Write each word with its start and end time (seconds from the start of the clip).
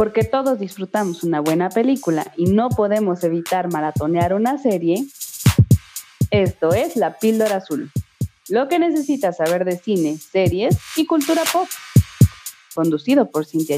Porque 0.00 0.24
todos 0.24 0.58
disfrutamos 0.58 1.24
una 1.24 1.40
buena 1.40 1.68
película 1.68 2.32
y 2.38 2.46
no 2.46 2.70
podemos 2.70 3.22
evitar 3.22 3.70
maratonear 3.70 4.32
una 4.32 4.56
serie, 4.56 5.04
esto 6.30 6.72
es 6.72 6.96
La 6.96 7.18
Píldora 7.18 7.56
Azul. 7.56 7.90
Lo 8.48 8.66
que 8.66 8.78
necesitas 8.78 9.36
saber 9.36 9.66
de 9.66 9.76
cine, 9.76 10.16
series 10.16 10.78
y 10.96 11.04
cultura 11.04 11.42
pop. 11.52 11.68
Conducido 12.74 13.30
por 13.30 13.44
Cintia. 13.44 13.76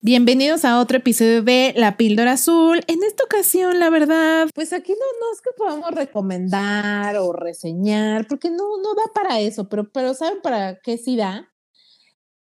Bienvenidos 0.00 0.64
a 0.64 0.78
otro 0.78 0.98
episodio 0.98 1.42
de 1.42 1.74
La 1.76 1.96
Píldora 1.96 2.34
Azul. 2.34 2.82
En 2.86 3.02
esta 3.02 3.24
ocasión, 3.24 3.80
la 3.80 3.90
verdad, 3.90 4.48
pues 4.54 4.72
aquí 4.72 4.92
no, 4.92 5.32
es 5.32 5.40
que 5.40 5.50
podamos 5.56 5.90
recomendar 5.90 7.16
o 7.16 7.32
reseñar, 7.32 8.28
porque 8.28 8.48
no, 8.48 8.80
no 8.80 8.94
da 8.94 9.12
para 9.12 9.40
eso, 9.40 9.68
pero, 9.68 9.90
pero 9.90 10.14
¿saben 10.14 10.40
para 10.40 10.78
qué 10.78 10.96
sí 10.98 11.16
da? 11.16 11.52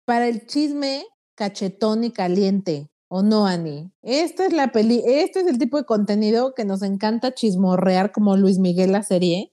Para 0.05 0.29
el 0.29 0.47
chisme 0.47 1.05
cachetón 1.35 2.05
y 2.05 2.11
caliente, 2.11 2.91
¿o 3.09 3.23
no, 3.23 3.47
Ani? 3.47 3.91
Esta 4.03 4.47
es 4.47 4.53
la 4.53 4.73
peli, 4.73 5.03
este 5.07 5.41
es 5.41 5.47
el 5.47 5.59
tipo 5.59 5.77
de 5.77 5.85
contenido 5.85 6.55
que 6.55 6.65
nos 6.65 6.83
encanta 6.83 7.35
chismorrear 7.35 8.13
como 8.13 8.37
Luis 8.37 8.59
Miguel 8.59 8.93
la 8.93 9.03
serie. 9.03 9.53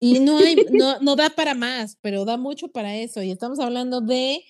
Y 0.00 0.20
no 0.20 0.38
hay, 0.38 0.56
no, 0.72 0.98
no 1.00 1.14
da 1.14 1.30
para 1.30 1.54
más, 1.54 1.98
pero 2.00 2.24
da 2.24 2.36
mucho 2.36 2.68
para 2.68 2.96
eso. 2.96 3.22
Y 3.22 3.30
estamos 3.30 3.60
hablando 3.60 4.00
de 4.00 4.42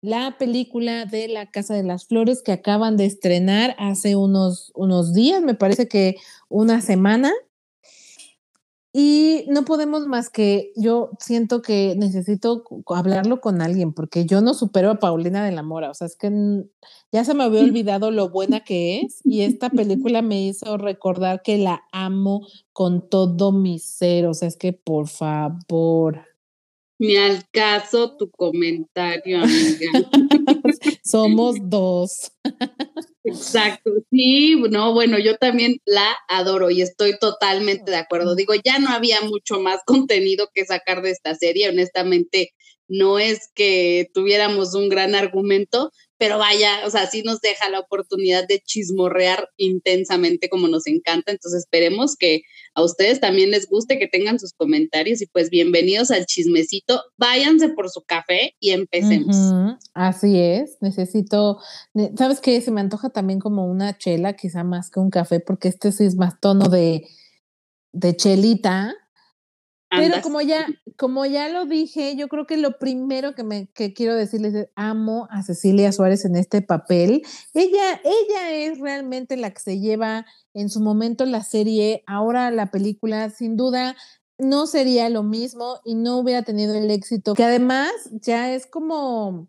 la 0.00 0.36
película 0.38 1.06
de 1.06 1.28
La 1.28 1.50
Casa 1.50 1.74
de 1.74 1.82
las 1.82 2.06
Flores 2.06 2.42
que 2.42 2.52
acaban 2.52 2.96
de 2.96 3.06
estrenar 3.06 3.74
hace 3.78 4.16
unos, 4.16 4.70
unos 4.74 5.12
días, 5.12 5.42
me 5.42 5.54
parece 5.54 5.88
que 5.88 6.16
una 6.48 6.80
semana. 6.80 7.32
Y 8.92 9.44
no 9.48 9.64
podemos 9.64 10.06
más 10.06 10.30
que 10.30 10.72
yo 10.74 11.10
siento 11.20 11.60
que 11.60 11.94
necesito 11.98 12.64
hablarlo 12.86 13.40
con 13.40 13.60
alguien 13.60 13.92
porque 13.92 14.24
yo 14.24 14.40
no 14.40 14.54
supero 14.54 14.90
a 14.90 14.98
Paulina 14.98 15.44
de 15.44 15.52
la 15.52 15.62
Mora, 15.62 15.90
o 15.90 15.94
sea, 15.94 16.06
es 16.06 16.16
que 16.16 16.30
ya 17.12 17.24
se 17.24 17.34
me 17.34 17.44
había 17.44 17.60
olvidado 17.60 18.10
lo 18.10 18.30
buena 18.30 18.60
que 18.60 19.00
es 19.00 19.20
y 19.24 19.42
esta 19.42 19.68
película 19.68 20.22
me 20.22 20.40
hizo 20.42 20.78
recordar 20.78 21.42
que 21.42 21.58
la 21.58 21.84
amo 21.92 22.46
con 22.72 23.08
todo 23.08 23.52
mi 23.52 23.78
ser, 23.78 24.26
o 24.26 24.34
sea, 24.34 24.48
es 24.48 24.56
que 24.56 24.72
por 24.72 25.08
favor. 25.08 26.24
Me 27.00 27.16
al 27.18 27.48
caso 27.50 28.16
tu 28.16 28.28
comentario, 28.30 29.42
amiga. 29.42 29.90
Somos 31.04 31.56
dos. 31.62 32.32
Exacto, 33.28 33.90
sí, 34.10 34.56
no, 34.70 34.92
bueno, 34.92 35.18
yo 35.18 35.36
también 35.36 35.80
la 35.84 36.16
adoro 36.28 36.70
y 36.70 36.82
estoy 36.82 37.18
totalmente 37.18 37.90
de 37.90 37.96
acuerdo. 37.96 38.34
Digo, 38.34 38.54
ya 38.54 38.78
no 38.78 38.90
había 38.90 39.20
mucho 39.22 39.60
más 39.60 39.80
contenido 39.86 40.50
que 40.54 40.64
sacar 40.64 41.02
de 41.02 41.10
esta 41.10 41.34
serie, 41.34 41.68
honestamente, 41.68 42.54
no 42.88 43.18
es 43.18 43.50
que 43.54 44.08
tuviéramos 44.14 44.74
un 44.74 44.88
gran 44.88 45.14
argumento, 45.14 45.92
pero 46.16 46.38
vaya, 46.38 46.80
o 46.86 46.90
sea, 46.90 47.06
sí 47.06 47.22
nos 47.22 47.40
deja 47.40 47.68
la 47.68 47.80
oportunidad 47.80 48.46
de 48.48 48.60
chismorrear 48.60 49.48
intensamente 49.56 50.48
como 50.48 50.68
nos 50.68 50.86
encanta. 50.86 51.30
Entonces 51.30 51.64
esperemos 51.64 52.16
que 52.16 52.40
a 52.78 52.84
ustedes 52.84 53.18
también 53.18 53.50
les 53.50 53.68
guste, 53.68 53.98
que 53.98 54.06
tengan 54.06 54.38
sus 54.38 54.52
comentarios 54.52 55.20
y 55.20 55.26
pues 55.26 55.50
bienvenidos 55.50 56.12
al 56.12 56.26
chismecito. 56.26 57.02
Váyanse 57.16 57.70
por 57.70 57.90
su 57.90 58.02
café 58.02 58.54
y 58.60 58.70
empecemos. 58.70 59.36
Así 59.94 60.38
es, 60.38 60.76
necesito, 60.80 61.58
¿sabes 62.16 62.40
qué? 62.40 62.60
Se 62.60 62.70
me 62.70 62.80
antoja 62.80 63.10
también 63.10 63.40
como 63.40 63.66
una 63.66 63.98
chela, 63.98 64.34
quizá 64.34 64.62
más 64.62 64.90
que 64.90 65.00
un 65.00 65.10
café, 65.10 65.40
porque 65.40 65.66
este 65.66 65.90
sí 65.90 66.04
es 66.04 66.14
más 66.14 66.38
tono 66.38 66.68
de, 66.68 67.04
de 67.92 68.14
chelita 68.14 68.94
pero 69.90 70.20
como 70.22 70.40
ya, 70.40 70.66
como 70.98 71.24
ya 71.24 71.48
lo 71.48 71.64
dije, 71.64 72.16
yo 72.16 72.26
creo 72.26 72.46
que 72.46 72.56
lo 72.56 72.78
primero 72.78 73.34
que 73.36 73.44
me 73.44 73.68
que 73.68 73.94
quiero 73.94 74.16
decirles 74.16 74.52
es 74.54 74.68
amo 74.74 75.28
a 75.30 75.44
Cecilia 75.44 75.92
Suárez 75.92 76.24
en 76.24 76.34
este 76.34 76.60
papel. 76.60 77.22
Ella, 77.54 78.00
ella 78.04 78.50
es 78.52 78.80
realmente 78.80 79.36
la 79.36 79.52
que 79.52 79.60
se 79.60 79.78
lleva 79.78 80.26
en 80.54 80.68
su 80.68 80.80
momento 80.80 81.24
la 81.24 81.44
serie, 81.44 82.02
ahora 82.06 82.50
la 82.50 82.72
película, 82.72 83.30
sin 83.30 83.56
duda 83.56 83.96
no 84.38 84.66
sería 84.66 85.08
lo 85.08 85.22
mismo 85.22 85.80
y 85.84 85.94
no 85.94 86.18
hubiera 86.18 86.42
tenido 86.42 86.74
el 86.74 86.90
éxito, 86.90 87.34
que 87.34 87.44
además 87.44 87.92
ya 88.10 88.52
es 88.52 88.66
como 88.66 89.48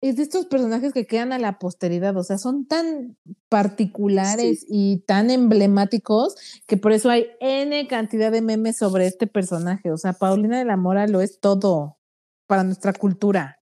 es 0.00 0.16
de 0.16 0.22
estos 0.22 0.46
personajes 0.46 0.92
que 0.92 1.06
quedan 1.06 1.32
a 1.32 1.38
la 1.38 1.58
posteridad, 1.58 2.16
o 2.16 2.22
sea, 2.22 2.38
son 2.38 2.66
tan 2.66 3.16
particulares 3.48 4.64
y 4.68 5.02
tan 5.06 5.30
emblemáticos 5.30 6.36
que 6.66 6.76
por 6.76 6.92
eso 6.92 7.10
hay 7.10 7.26
N 7.40 7.86
cantidad 7.88 8.30
de 8.30 8.42
memes 8.42 8.76
sobre 8.76 9.06
este 9.06 9.26
personaje. 9.26 9.90
O 9.90 9.96
sea, 9.96 10.12
Paulina 10.12 10.58
de 10.58 10.64
la 10.64 10.76
Mora 10.76 11.08
lo 11.08 11.20
es 11.20 11.40
todo 11.40 11.98
para 12.46 12.64
nuestra 12.64 12.92
cultura. 12.92 13.56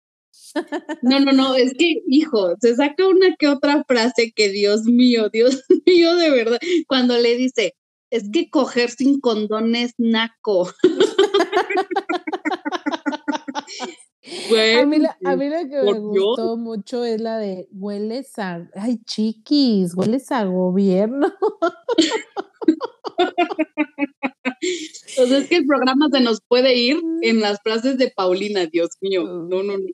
No, 1.03 1.21
no, 1.21 1.33
no, 1.33 1.55
es 1.55 1.75
que, 1.75 2.03
hijo, 2.09 2.55
se 2.61 2.75
saca 2.77 3.07
una 3.07 3.37
que 3.39 3.49
otra 3.49 3.85
frase 3.87 4.33
que 4.35 4.49
Dios 4.49 4.85
mío, 4.85 5.29
Dios 5.29 5.65
mío, 5.87 6.17
de 6.17 6.31
verdad, 6.31 6.59
cuando 6.87 7.19
le 7.19 7.37
dice, 7.37 7.75
es 8.11 8.31
que 8.33 8.49
coger 8.49 8.91
sin 8.91 9.21
condones 9.21 9.93
naco. 9.99 10.73
a, 14.81 14.87
mí 14.87 14.99
la, 14.99 15.17
a 15.25 15.37
mí 15.37 15.49
la 15.49 15.69
que 15.69 15.83
me 15.83 15.99
gustó 15.99 16.57
mucho 16.57 17.05
es 17.05 17.21
la 17.21 17.39
de 17.39 17.69
hueles 17.73 18.39
a, 18.39 18.69
ay 18.75 18.99
chiquis, 19.05 19.95
hueles 19.95 20.31
a 20.33 20.45
gobierno. 20.45 21.33
Entonces 25.09 25.43
es 25.43 25.49
que 25.49 25.57
el 25.57 25.67
programa 25.67 26.09
se 26.13 26.21
nos 26.21 26.41
puede 26.47 26.75
ir 26.77 27.01
en 27.23 27.41
las 27.41 27.61
frases 27.63 27.99
de 27.99 28.11
Paulina, 28.11 28.67
Dios 28.67 28.91
mío. 29.01 29.25
No, 29.25 29.63
no, 29.63 29.79
no. 29.79 29.87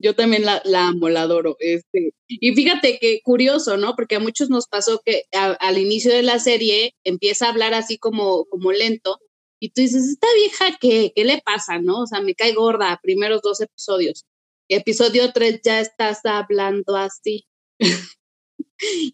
Yo 0.00 0.14
también 0.14 0.44
la, 0.44 0.62
la 0.64 0.88
amo, 0.88 1.08
la 1.08 1.22
adoro. 1.22 1.56
Este. 1.58 2.12
Y 2.28 2.54
fíjate 2.54 2.98
que 3.00 3.20
curioso, 3.22 3.76
¿no? 3.76 3.96
Porque 3.96 4.14
a 4.16 4.20
muchos 4.20 4.48
nos 4.48 4.68
pasó 4.68 5.00
que 5.04 5.24
al 5.32 5.78
inicio 5.78 6.12
de 6.12 6.22
la 6.22 6.38
serie 6.38 6.94
empieza 7.04 7.46
a 7.46 7.50
hablar 7.50 7.74
así 7.74 7.98
como, 7.98 8.44
como 8.44 8.70
lento 8.70 9.18
y 9.60 9.70
tú 9.70 9.80
dices, 9.80 10.04
esta 10.04 10.28
vieja, 10.34 10.78
¿qué, 10.80 11.12
¿qué 11.14 11.24
le 11.24 11.40
pasa, 11.44 11.78
no? 11.80 12.02
O 12.02 12.06
sea, 12.06 12.20
me 12.20 12.34
cae 12.34 12.54
gorda, 12.54 12.98
primeros 13.02 13.42
dos 13.42 13.60
episodios. 13.60 14.24
Episodio 14.68 15.32
tres, 15.32 15.60
ya 15.64 15.80
estás 15.80 16.20
hablando 16.24 16.96
así. 16.96 17.46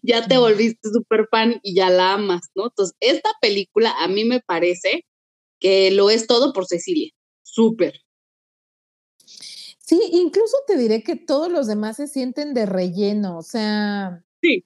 ya 0.03 0.27
te 0.27 0.37
volviste 0.37 0.89
súper 0.89 1.27
fan 1.29 1.59
y 1.63 1.75
ya 1.75 1.89
la 1.89 2.13
amas, 2.13 2.49
¿no? 2.55 2.65
Entonces, 2.65 2.95
esta 2.99 3.29
película 3.41 3.93
a 3.97 4.07
mí 4.07 4.25
me 4.25 4.41
parece 4.41 5.05
que 5.59 5.91
lo 5.91 6.09
es 6.09 6.27
todo 6.27 6.53
por 6.53 6.65
Cecilia. 6.67 7.11
Súper. 7.43 8.01
Sí, 9.79 9.99
incluso 10.13 10.57
te 10.67 10.77
diré 10.77 11.03
que 11.03 11.15
todos 11.15 11.51
los 11.51 11.67
demás 11.67 11.97
se 11.97 12.07
sienten 12.07 12.53
de 12.53 12.65
relleno, 12.65 13.37
o 13.37 13.43
sea. 13.43 14.23
Sí. 14.41 14.65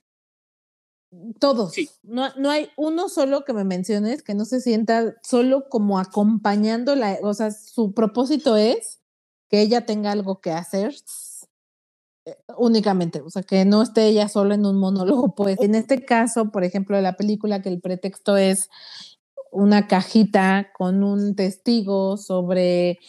Todos. 1.40 1.74
No, 2.04 2.28
no 2.38 2.52
hay 2.52 2.70
uno 2.78 3.10
solo 3.10 3.44
que 3.44 3.54
me 3.54 3.64
menciones 3.64 4.22
que 4.22 4.36
no 4.36 4.46
se 4.46 4.62
sienta 4.62 5.16
solo 5.24 5.68
como 5.68 5.98
acompañando 5.98 6.96
la, 6.96 7.18
o 7.24 7.34
sea, 7.34 7.50
su 7.52 7.94
propósito 7.94 8.56
es 8.56 9.00
que 9.50 9.62
ella 9.62 9.88
tenga 9.88 10.12
algo 10.12 10.40
que 10.40 10.52
hacer 10.52 10.94
eh, 12.26 12.36
únicamente, 12.58 13.22
o 13.22 13.30
sea, 13.32 13.42
que 13.42 13.66
no 13.66 13.82
esté 13.82 14.06
ella 14.06 14.30
sola 14.30 14.54
en 14.54 14.68
un 14.68 14.80
monólogo, 14.80 15.34
pues 15.36 15.60
en 15.62 15.74
este 15.74 16.06
caso, 16.06 16.52
por 16.52 16.64
ejemplo, 16.64 16.96
de 16.96 17.02
la 17.02 17.18
película 17.18 17.62
que 17.62 17.70
el 17.70 17.82
pretexto 17.82 18.38
es 18.38 18.70
una 19.52 19.88
cajita 19.88 20.70
con 20.78 21.04
un 21.04 21.36
testigo 21.36 22.18
sobre 22.18 23.00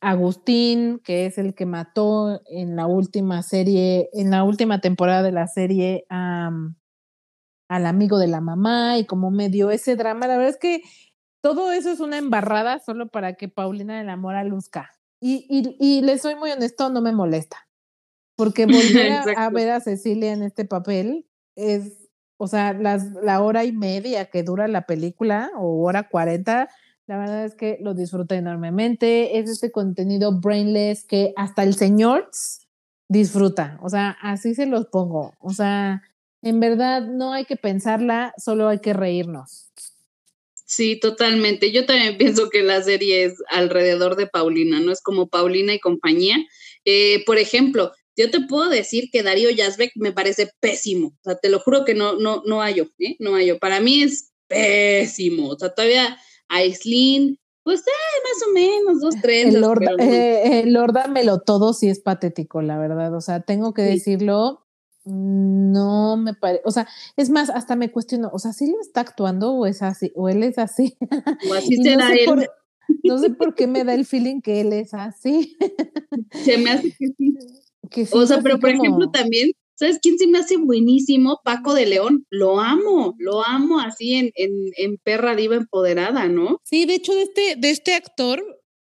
Agustín, 0.00 1.00
que 1.04 1.26
es 1.26 1.36
el 1.36 1.54
que 1.54 1.66
mató 1.66 2.40
en 2.46 2.74
la 2.76 2.86
última 2.86 3.42
serie, 3.42 4.08
en 4.14 4.30
la 4.30 4.44
última 4.44 4.80
temporada 4.80 5.22
de 5.22 5.32
la 5.32 5.46
serie 5.46 6.06
a 6.08 6.50
al 7.74 7.86
amigo 7.86 8.18
de 8.18 8.28
la 8.28 8.40
mamá 8.40 8.98
y 8.98 9.04
como 9.04 9.32
medio 9.32 9.72
ese 9.72 9.96
drama. 9.96 10.28
La 10.28 10.36
verdad 10.36 10.50
es 10.50 10.58
que 10.58 10.82
todo 11.42 11.72
eso 11.72 11.90
es 11.90 11.98
una 11.98 12.18
embarrada 12.18 12.78
solo 12.78 13.08
para 13.08 13.34
que 13.34 13.48
Paulina 13.48 13.98
de 13.98 14.04
la 14.04 14.16
Mora 14.16 14.44
luzca. 14.44 14.92
Y, 15.20 15.44
y, 15.50 15.76
y 15.80 16.00
le 16.02 16.18
soy 16.18 16.36
muy 16.36 16.52
honesto, 16.52 16.88
no 16.90 17.00
me 17.00 17.12
molesta. 17.12 17.66
Porque 18.36 18.66
volver 18.66 19.36
a, 19.36 19.50
ver 19.50 19.70
a 19.70 19.80
Cecilia 19.80 20.32
en 20.32 20.44
este 20.44 20.64
papel 20.64 21.26
es, 21.56 22.08
o 22.36 22.46
sea, 22.46 22.74
las, 22.74 23.10
la 23.22 23.42
hora 23.42 23.64
y 23.64 23.72
media 23.72 24.26
que 24.26 24.44
dura 24.44 24.68
la 24.68 24.86
película 24.86 25.50
o 25.56 25.82
hora 25.82 26.08
cuarenta, 26.08 26.68
la 27.08 27.18
verdad 27.18 27.44
es 27.44 27.56
que 27.56 27.78
lo 27.80 27.94
disfruté 27.94 28.36
enormemente. 28.36 29.40
Es 29.40 29.50
este 29.50 29.72
contenido 29.72 30.38
brainless 30.40 31.04
que 31.04 31.32
hasta 31.36 31.64
el 31.64 31.74
señor 31.74 32.30
disfruta. 33.08 33.80
O 33.82 33.88
sea, 33.88 34.16
así 34.22 34.54
se 34.54 34.66
los 34.66 34.86
pongo. 34.86 35.34
O 35.40 35.50
sea, 35.50 36.02
en 36.44 36.60
verdad 36.60 37.02
no 37.02 37.32
hay 37.32 37.46
que 37.46 37.56
pensarla, 37.56 38.34
solo 38.36 38.68
hay 38.68 38.78
que 38.78 38.92
reírnos. 38.92 39.70
Sí, 40.66 40.96
totalmente. 41.00 41.72
Yo 41.72 41.86
también 41.86 42.18
pienso 42.18 42.50
que 42.50 42.62
la 42.62 42.82
serie 42.82 43.24
es 43.24 43.34
alrededor 43.48 44.16
de 44.16 44.26
Paulina, 44.26 44.80
no 44.80 44.92
es 44.92 45.00
como 45.00 45.28
Paulina 45.28 45.74
y 45.74 45.80
compañía. 45.80 46.36
Eh, 46.84 47.22
por 47.24 47.38
ejemplo, 47.38 47.92
yo 48.16 48.30
te 48.30 48.40
puedo 48.40 48.68
decir 48.68 49.08
que 49.10 49.22
Darío 49.22 49.50
Yazbek 49.50 49.92
me 49.96 50.12
parece 50.12 50.50
pésimo. 50.60 51.08
O 51.08 51.22
sea, 51.22 51.36
te 51.36 51.48
lo 51.48 51.60
juro 51.60 51.84
que 51.84 51.94
no, 51.94 52.18
no, 52.18 52.42
no 52.44 52.60
hallo, 52.60 52.88
¿eh? 52.98 53.16
No 53.18 53.34
hallo. 53.34 53.58
Para 53.58 53.80
mí 53.80 54.02
es 54.02 54.32
pésimo. 54.46 55.48
O 55.48 55.58
sea, 55.58 55.74
todavía 55.74 56.18
Aislinn 56.48 57.38
Pues 57.62 57.80
eh, 57.80 57.90
más 58.22 58.48
o 58.48 58.52
menos, 58.52 59.00
dos 59.00 59.14
trenzas. 59.20 59.54
El 59.54 60.72
Lorda, 60.72 61.06
me 61.08 61.24
lo 61.24 61.40
todo 61.40 61.72
sí 61.72 61.88
es 61.88 62.00
patético, 62.00 62.60
la 62.62 62.78
verdad. 62.78 63.14
O 63.14 63.20
sea, 63.20 63.40
tengo 63.40 63.72
que 63.72 63.82
decirlo, 63.82 64.63
no 65.04 66.16
me 66.16 66.34
parece, 66.34 66.62
o 66.64 66.70
sea, 66.70 66.88
es 67.16 67.30
más, 67.30 67.50
hasta 67.50 67.76
me 67.76 67.90
cuestiono, 67.90 68.30
o 68.32 68.38
sea, 68.38 68.52
¿sí 68.52 68.66
le 68.66 68.78
está 68.80 69.00
actuando 69.00 69.52
o 69.52 69.66
es 69.66 69.82
así, 69.82 70.12
o 70.14 70.28
él 70.28 70.42
es 70.42 70.58
así? 70.58 70.96
O 71.50 71.54
así 71.54 71.76
será 71.76 72.08
no 72.08 72.14
él. 72.14 72.24
Por, 72.26 72.50
no 73.02 73.18
sé 73.18 73.30
por 73.30 73.54
qué 73.54 73.66
me 73.66 73.84
da 73.84 73.94
el 73.94 74.06
feeling 74.06 74.40
que 74.40 74.60
él 74.60 74.72
es 74.72 74.94
así. 74.94 75.56
Se 76.44 76.58
me 76.58 76.70
hace 76.70 76.94
que 77.90 78.06
sí. 78.06 78.16
o 78.16 78.26
sea, 78.26 78.40
pero 78.40 78.58
por 78.58 78.70
ejemplo 78.70 79.10
también 79.10 79.52
¿Sabes 79.76 79.98
quién 80.00 80.18
se 80.18 80.28
me 80.28 80.38
hace 80.38 80.56
buenísimo? 80.56 81.40
Paco 81.44 81.74
de 81.74 81.86
León. 81.86 82.26
Lo 82.30 82.60
amo, 82.60 83.16
lo 83.18 83.44
amo 83.44 83.80
así 83.80 84.14
en, 84.14 84.30
en, 84.36 84.52
en, 84.76 84.98
perra 84.98 85.34
diva 85.34 85.56
empoderada, 85.56 86.28
¿no? 86.28 86.60
Sí, 86.62 86.86
de 86.86 86.94
hecho, 86.94 87.12
de 87.12 87.22
este, 87.22 87.56
de 87.56 87.70
este 87.70 87.94
actor 87.94 88.42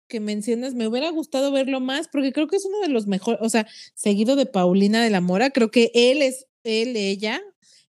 que 0.09 0.21
mencionas, 0.21 0.75
me 0.75 0.89
hubiera 0.89 1.11
gustado 1.11 1.53
verlo 1.53 1.81
más, 1.81 2.09
porque 2.09 2.33
creo 2.33 2.49
que 2.49 2.57
es 2.57 2.65
uno 2.65 2.81
de 2.81 2.89
los 2.89 3.07
mejores, 3.07 3.41
o 3.43 3.49
sea, 3.49 3.67
seguido 3.95 4.37
de 4.37 4.47
Paulina 4.47 5.03
de 5.03 5.11
la 5.11 5.21
Mora, 5.21 5.51
creo 5.51 5.71
que 5.71 5.91
él 5.95 6.23
es, 6.23 6.47
él, 6.65 6.97
ella, 6.97 7.41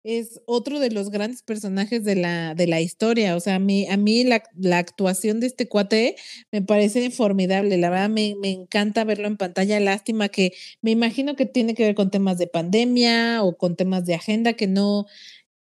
es 0.07 0.39
otro 0.45 0.79
de 0.79 0.89
los 0.89 1.09
grandes 1.09 1.43
personajes 1.43 2.05
de 2.05 2.15
la, 2.15 2.55
de 2.55 2.65
la 2.65 2.79
historia. 2.79 3.35
O 3.35 3.41
sea, 3.41 3.55
a 3.55 3.59
mí, 3.59 3.87
a 3.89 3.97
mí 3.97 4.23
la, 4.23 4.41
la 4.55 4.77
actuación 4.77 5.41
de 5.41 5.47
este 5.47 5.67
cuate 5.67 6.15
me 6.49 6.61
parece 6.61 7.11
formidable. 7.11 7.77
La 7.77 7.89
verdad, 7.89 8.09
me, 8.09 8.35
me, 8.41 8.51
encanta 8.51 9.03
verlo 9.03 9.27
en 9.27 9.35
pantalla. 9.35 9.81
Lástima 9.81 10.29
que 10.29 10.53
me 10.81 10.91
imagino 10.91 11.35
que 11.35 11.45
tiene 11.45 11.73
que 11.75 11.83
ver 11.83 11.95
con 11.95 12.09
temas 12.09 12.37
de 12.37 12.47
pandemia 12.47 13.43
o 13.43 13.57
con 13.57 13.75
temas 13.75 14.05
de 14.05 14.15
agenda 14.15 14.53
que 14.53 14.67
no, 14.67 15.07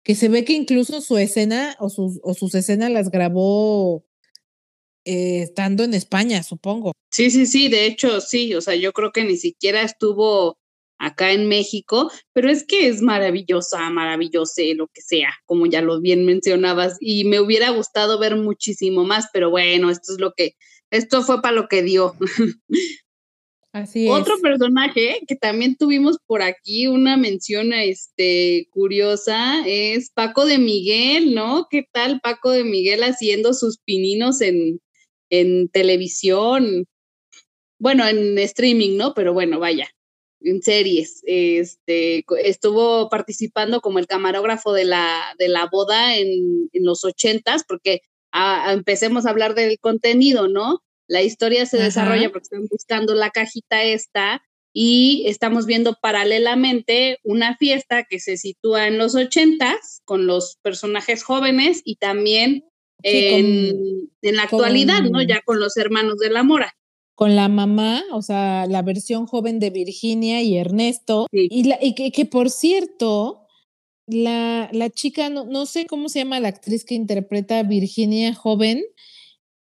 que 0.03 0.15
se 0.15 0.29
ve 0.29 0.43
que 0.45 0.53
incluso 0.53 1.01
su 1.01 1.17
escena 1.19 1.75
o 1.79 1.89
sus, 1.89 2.19
o 2.23 2.33
sus 2.33 2.55
escenas 2.55 2.89
las 2.91 3.11
grabó 3.11 4.03
eh, 5.05 5.41
estando 5.41 5.83
en 5.83 5.93
España, 5.93 6.43
supongo. 6.43 6.93
Sí, 7.11 7.29
sí, 7.29 7.45
sí, 7.45 7.67
de 7.67 7.85
hecho, 7.85 8.21
sí, 8.21 8.55
o 8.55 8.61
sea, 8.61 8.75
yo 8.75 8.93
creo 8.93 9.11
que 9.11 9.23
ni 9.23 9.37
siquiera 9.37 9.81
estuvo 9.81 10.57
acá 10.97 11.31
en 11.31 11.47
México, 11.47 12.09
pero 12.31 12.49
es 12.49 12.65
que 12.65 12.87
es 12.87 13.01
maravillosa, 13.01 13.89
maravillosa, 13.89 14.61
lo 14.75 14.87
que 14.87 15.01
sea, 15.01 15.29
como 15.45 15.65
ya 15.65 15.81
lo 15.81 15.99
bien 15.99 16.25
mencionabas, 16.25 16.97
y 17.01 17.25
me 17.25 17.39
hubiera 17.39 17.69
gustado 17.71 18.17
ver 18.19 18.37
muchísimo 18.37 19.03
más, 19.03 19.27
pero 19.33 19.49
bueno, 19.49 19.89
esto 19.89 20.13
es 20.13 20.19
lo 20.19 20.33
que, 20.33 20.55
esto 20.91 21.21
fue 21.23 21.41
para 21.41 21.55
lo 21.55 21.67
que 21.67 21.83
dio. 21.83 22.15
Así 23.73 24.07
Otro 24.07 24.39
personaje 24.39 25.21
que 25.27 25.35
también 25.35 25.75
tuvimos 25.75 26.17
por 26.27 26.43
aquí 26.43 26.85
una 26.85 27.17
mención 27.17 27.73
este, 27.73 28.67
curiosa 28.69 29.63
es 29.65 30.11
Paco 30.11 30.45
de 30.45 30.59
Miguel, 30.59 31.33
¿no? 31.33 31.65
¿Qué 31.71 31.83
tal 31.91 32.21
Paco 32.21 32.51
de 32.51 32.63
Miguel 32.63 33.01
haciendo 33.01 33.51
sus 33.55 33.79
pininos 33.79 34.41
en, 34.41 34.79
en 35.29 35.69
televisión? 35.69 36.85
Bueno, 37.79 38.07
en 38.07 38.37
streaming, 38.37 38.97
¿no? 38.97 39.13
Pero 39.13 39.33
bueno, 39.33 39.59
vaya, 39.59 39.87
en 40.41 40.61
series. 40.61 41.21
Este, 41.25 42.23
estuvo 42.43 43.09
participando 43.09 43.81
como 43.81 43.99
el 43.99 44.07
camarógrafo 44.07 44.73
de 44.73 44.85
la, 44.85 45.21
de 45.37 45.47
la 45.47 45.67
boda 45.71 46.15
en, 46.17 46.69
en 46.71 46.85
los 46.85 47.03
ochentas, 47.03 47.63
porque 47.67 48.01
empecemos 48.69 49.25
a 49.25 49.29
hablar 49.29 49.55
del 49.55 49.77
contenido, 49.79 50.47
¿no? 50.47 50.83
La 51.07 51.21
historia 51.21 51.65
se 51.65 51.77
desarrolla 51.77 52.29
porque 52.31 52.43
están 52.43 52.65
buscando 52.69 53.13
la 53.13 53.29
cajita 53.29 53.83
esta 53.83 54.41
y 54.73 55.25
estamos 55.27 55.67
viendo 55.67 55.97
paralelamente 56.01 57.19
una 57.23 57.55
fiesta 57.57 58.05
que 58.05 58.19
se 58.19 58.37
sitúa 58.37 58.87
en 58.87 58.97
los 58.97 59.13
ochentas 59.13 60.01
con 60.05 60.25
los 60.25 60.57
personajes 60.63 61.23
jóvenes 61.23 61.81
y 61.85 61.97
también 61.97 62.65
en, 63.03 64.09
en, 64.21 64.35
la 64.35 64.43
actualidad, 64.43 65.01
¿no? 65.03 65.21
Ya 65.21 65.41
con 65.41 65.59
los 65.59 65.77
hermanos 65.77 66.17
de 66.17 66.29
la 66.29 66.43
Mora 66.43 66.73
con 67.15 67.35
la 67.35 67.47
mamá, 67.47 68.03
o 68.11 68.21
sea, 68.21 68.65
la 68.67 68.81
versión 68.81 69.27
joven 69.27 69.59
de 69.59 69.69
Virginia 69.69 70.41
y 70.41 70.57
Ernesto. 70.57 71.27
Y, 71.31 71.63
la, 71.63 71.77
y 71.81 71.93
que, 71.93 72.25
por 72.25 72.49
cierto, 72.49 73.45
la, 74.07 74.69
la 74.71 74.89
chica, 74.89 75.29
no, 75.29 75.45
no, 75.45 75.65
sé 75.65 75.85
cómo 75.85 76.09
se 76.09 76.19
llama 76.19 76.39
la 76.39 76.47
actriz 76.47 76.85
que 76.85 76.95
interpreta 76.95 77.59
a 77.59 77.63
Virginia 77.63 78.33
joven. 78.33 78.83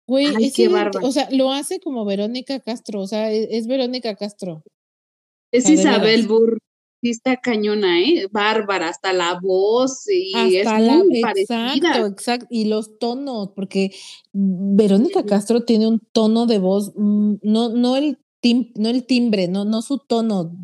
Güey, 0.06 0.26
es 0.44 0.54
qué 0.54 0.68
o 0.68 1.12
sea, 1.12 1.28
lo 1.32 1.52
hace 1.52 1.80
como 1.80 2.04
Verónica 2.04 2.60
Castro, 2.60 3.00
o 3.00 3.06
sea, 3.06 3.32
e, 3.32 3.48
es, 3.56 3.66
Verónica 3.66 4.14
Castro. 4.14 4.62
Es 5.50 5.68
Isabel 5.68 6.26
Burr 6.26 6.58
sí 7.00 7.10
está 7.10 7.36
cañona, 7.36 8.00
¿eh? 8.00 8.28
Bárbara, 8.30 8.88
hasta 8.88 9.12
la 9.12 9.38
voz 9.40 10.08
y 10.08 10.56
es 10.56 10.66
muy 10.66 11.20
Exacto, 11.20 12.06
exacto. 12.06 12.46
Y 12.50 12.64
los 12.66 12.98
tonos, 12.98 13.50
porque 13.54 13.92
Verónica 14.32 15.24
Castro 15.24 15.64
tiene 15.64 15.86
un 15.86 16.00
tono 16.12 16.46
de 16.46 16.58
voz, 16.58 16.92
mm, 16.96 17.34
no, 17.42 17.68
no, 17.70 17.96
el, 17.96 18.18
tim, 18.40 18.72
no 18.76 18.88
el 18.88 19.04
timbre, 19.04 19.48
no, 19.48 19.64
no 19.64 19.82
su 19.82 19.98
tono, 19.98 20.56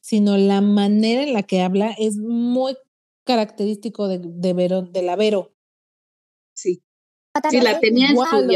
sino 0.00 0.36
la 0.36 0.60
manera 0.60 1.22
en 1.22 1.32
la 1.32 1.42
que 1.42 1.60
habla 1.60 1.94
es 1.98 2.16
muy 2.16 2.76
característico 3.24 4.08
de, 4.08 4.20
de, 4.22 4.84
de 4.90 5.02
la 5.02 5.16
Vero. 5.16 5.54
Sí. 6.54 6.82
Sí, 7.50 7.60
la 7.60 7.80
tenía 7.80 8.10
igual, 8.10 8.46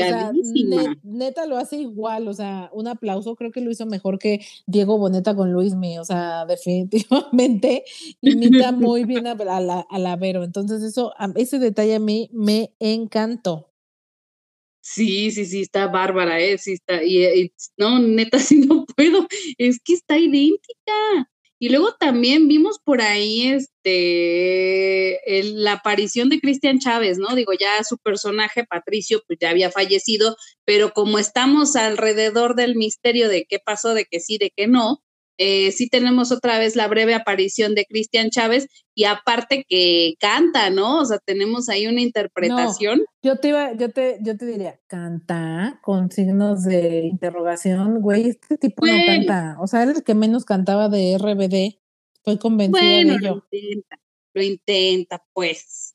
neta 1.02 1.46
lo 1.46 1.56
hace 1.56 1.76
igual, 1.78 2.28
o 2.28 2.34
sea, 2.34 2.70
un 2.72 2.86
aplauso, 2.86 3.34
creo 3.34 3.50
que 3.50 3.60
lo 3.60 3.72
hizo 3.72 3.86
mejor 3.86 4.18
que 4.20 4.40
Diego 4.66 4.98
Boneta 4.98 5.34
con 5.34 5.52
Luismi, 5.52 5.98
o 5.98 6.04
sea, 6.04 6.46
definitivamente 6.48 7.84
imita 8.20 8.72
muy 8.72 9.04
bien 9.04 9.26
a, 9.26 9.34
la, 9.34 9.80
a 9.80 9.98
la 9.98 10.16
Vero, 10.16 10.44
entonces 10.44 10.82
eso, 10.82 11.12
ese 11.34 11.58
detalle 11.58 11.96
a 11.96 12.00
mí 12.00 12.30
me 12.32 12.72
encantó. 12.78 13.68
Sí, 14.80 15.30
sí, 15.32 15.44
sí, 15.44 15.62
está 15.62 15.88
bárbara, 15.88 16.40
¿eh? 16.40 16.56
Sí, 16.56 16.72
está, 16.72 17.02
y, 17.04 17.52
no, 17.76 17.98
neta, 17.98 18.38
sí 18.38 18.60
no 18.60 18.86
puedo, 18.86 19.26
es 19.58 19.80
que 19.80 19.94
está 19.94 20.16
idéntica. 20.18 21.28
Y 21.60 21.70
luego 21.70 21.94
también 21.98 22.46
vimos 22.46 22.78
por 22.84 23.00
ahí 23.02 23.48
este 23.48 25.20
la 25.54 25.72
aparición 25.72 26.28
de 26.28 26.40
Cristian 26.40 26.78
Chávez, 26.78 27.18
¿no? 27.18 27.34
Digo, 27.34 27.52
ya 27.58 27.82
su 27.84 27.98
personaje, 27.98 28.64
Patricio, 28.64 29.22
pues 29.26 29.38
ya 29.40 29.50
había 29.50 29.70
fallecido, 29.70 30.36
pero 30.64 30.92
como 30.92 31.18
estamos 31.18 31.74
alrededor 31.76 32.54
del 32.54 32.76
misterio 32.76 33.28
de 33.28 33.44
qué 33.48 33.58
pasó, 33.58 33.94
de 33.94 34.04
que 34.04 34.20
sí, 34.20 34.38
de 34.38 34.50
que 34.54 34.68
no, 34.68 35.02
eh, 35.38 35.70
sí 35.70 35.88
tenemos 35.88 36.32
otra 36.32 36.58
vez 36.58 36.74
la 36.74 36.88
breve 36.88 37.14
aparición 37.14 37.76
de 37.76 37.86
Cristian 37.86 38.30
Chávez 38.30 38.66
y 38.92 39.04
aparte 39.04 39.64
que 39.68 40.14
canta, 40.18 40.68
¿no? 40.70 40.98
O 40.98 41.04
sea, 41.04 41.18
tenemos 41.24 41.68
ahí 41.68 41.86
una 41.86 42.00
interpretación. 42.00 43.04
yo 43.22 43.36
te 43.36 43.48
iba, 43.50 43.72
yo 43.74 43.90
te, 43.90 44.18
yo 44.20 44.36
te 44.36 44.46
diría, 44.46 44.80
canta 44.88 45.78
con 45.82 46.10
signos 46.10 46.64
de 46.64 47.06
interrogación, 47.06 48.00
güey, 48.00 48.30
este 48.30 48.58
tipo 48.58 48.84
no 48.84 48.92
canta. 49.06 49.56
O 49.60 49.68
sea, 49.68 49.84
era 49.84 49.92
el 49.92 50.02
que 50.02 50.16
menos 50.16 50.44
cantaba 50.44 50.88
de 50.88 51.16
RBD. 51.16 51.78
Estoy 52.16 52.38
convencida 52.38 52.84
de 52.84 53.00
ello. 53.02 53.18
Lo 53.52 53.58
intenta, 53.58 54.00
lo 54.34 54.42
intenta, 54.42 55.24
pues. 55.32 55.94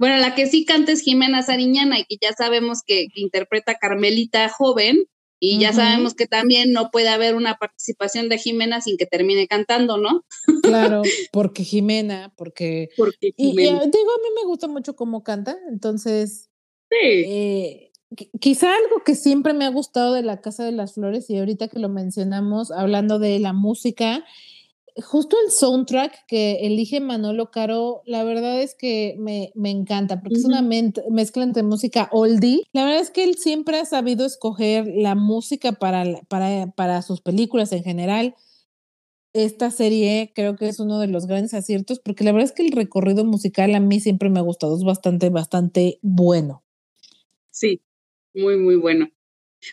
Bueno, 0.00 0.16
la 0.16 0.34
que 0.34 0.48
sí 0.48 0.64
canta 0.64 0.90
es 0.90 1.02
Jimena 1.02 1.44
Sariñana 1.44 2.00
y 2.00 2.06
que 2.06 2.16
ya 2.20 2.32
sabemos 2.32 2.80
que, 2.84 3.06
que 3.14 3.20
interpreta 3.20 3.72
a 3.72 3.78
Carmelita 3.78 4.48
joven, 4.48 5.04
y 5.40 5.58
ya 5.58 5.72
sabemos 5.72 6.14
que 6.14 6.26
también 6.26 6.72
no 6.72 6.90
puede 6.90 7.08
haber 7.08 7.34
una 7.34 7.56
participación 7.56 8.28
de 8.28 8.38
Jimena 8.38 8.80
sin 8.80 8.96
que 8.96 9.06
termine 9.06 9.46
cantando, 9.46 9.98
¿no? 9.98 10.24
Claro, 10.62 11.02
porque 11.32 11.64
Jimena, 11.64 12.32
porque... 12.36 12.88
Porque 12.96 13.32
Y, 13.36 13.56
digo, 13.56 13.76
a 13.76 13.86
mí 13.86 14.28
me 14.36 14.46
gusta 14.46 14.68
mucho 14.68 14.96
cómo 14.96 15.22
canta, 15.22 15.56
entonces... 15.70 16.50
Sí. 16.90 17.24
Eh, 17.26 17.92
quizá 18.40 18.74
algo 18.74 19.02
que 19.04 19.14
siempre 19.14 19.52
me 19.52 19.64
ha 19.64 19.70
gustado 19.70 20.14
de 20.14 20.22
la 20.22 20.40
Casa 20.40 20.64
de 20.64 20.72
las 20.72 20.94
Flores 20.94 21.28
y 21.30 21.38
ahorita 21.38 21.68
que 21.68 21.78
lo 21.78 21.88
mencionamos, 21.88 22.70
hablando 22.70 23.18
de 23.18 23.38
la 23.38 23.52
música, 23.52 24.24
justo 25.02 25.36
el 25.44 25.50
soundtrack 25.50 26.26
que 26.26 26.66
elige 26.66 27.00
Manolo 27.00 27.50
Caro, 27.50 28.02
la 28.06 28.22
verdad 28.22 28.60
es 28.62 28.74
que 28.74 29.16
me, 29.18 29.50
me 29.54 29.70
encanta, 29.70 30.20
porque 30.20 30.38
es 30.38 30.44
una 30.44 30.62
mezcla 30.62 31.42
entre 31.42 31.62
música 31.62 32.08
oldie. 32.12 32.62
La 32.72 32.84
verdad 32.84 33.00
es 33.00 33.10
que 33.10 33.24
él 33.24 33.36
siempre 33.36 33.78
ha 33.78 33.84
sabido 33.84 34.24
escoger 34.24 34.86
la 34.86 35.14
música 35.14 35.72
para, 35.72 36.04
para, 36.28 36.70
para 36.72 37.02
sus 37.02 37.20
películas 37.20 37.72
en 37.72 37.82
general. 37.82 38.34
Esta 39.32 39.72
serie 39.72 40.32
creo 40.32 40.54
que 40.54 40.68
es 40.68 40.78
uno 40.78 41.00
de 41.00 41.08
los 41.08 41.26
grandes 41.26 41.54
aciertos, 41.54 41.98
porque 41.98 42.22
la 42.22 42.30
verdad 42.30 42.50
es 42.50 42.54
que 42.54 42.64
el 42.64 42.70
recorrido 42.70 43.24
musical 43.24 43.74
a 43.74 43.80
mí 43.80 43.98
siempre 43.98 44.30
me 44.30 44.38
ha 44.38 44.42
gustado, 44.42 44.76
es 44.76 44.84
bastante, 44.84 45.28
bastante 45.30 45.98
bueno. 46.02 46.62
Sí, 47.50 47.82
muy, 48.32 48.56
muy 48.58 48.76
bueno. 48.76 49.08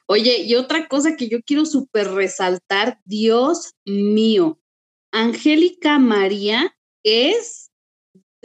Oye, 0.07 0.43
y 0.43 0.55
otra 0.55 0.87
cosa 0.87 1.15
que 1.15 1.27
yo 1.27 1.41
quiero 1.43 1.65
súper 1.65 2.07
resaltar, 2.11 2.99
Dios 3.05 3.73
mío, 3.85 4.60
Angélica 5.11 5.99
María 5.99 6.75
es 7.03 7.71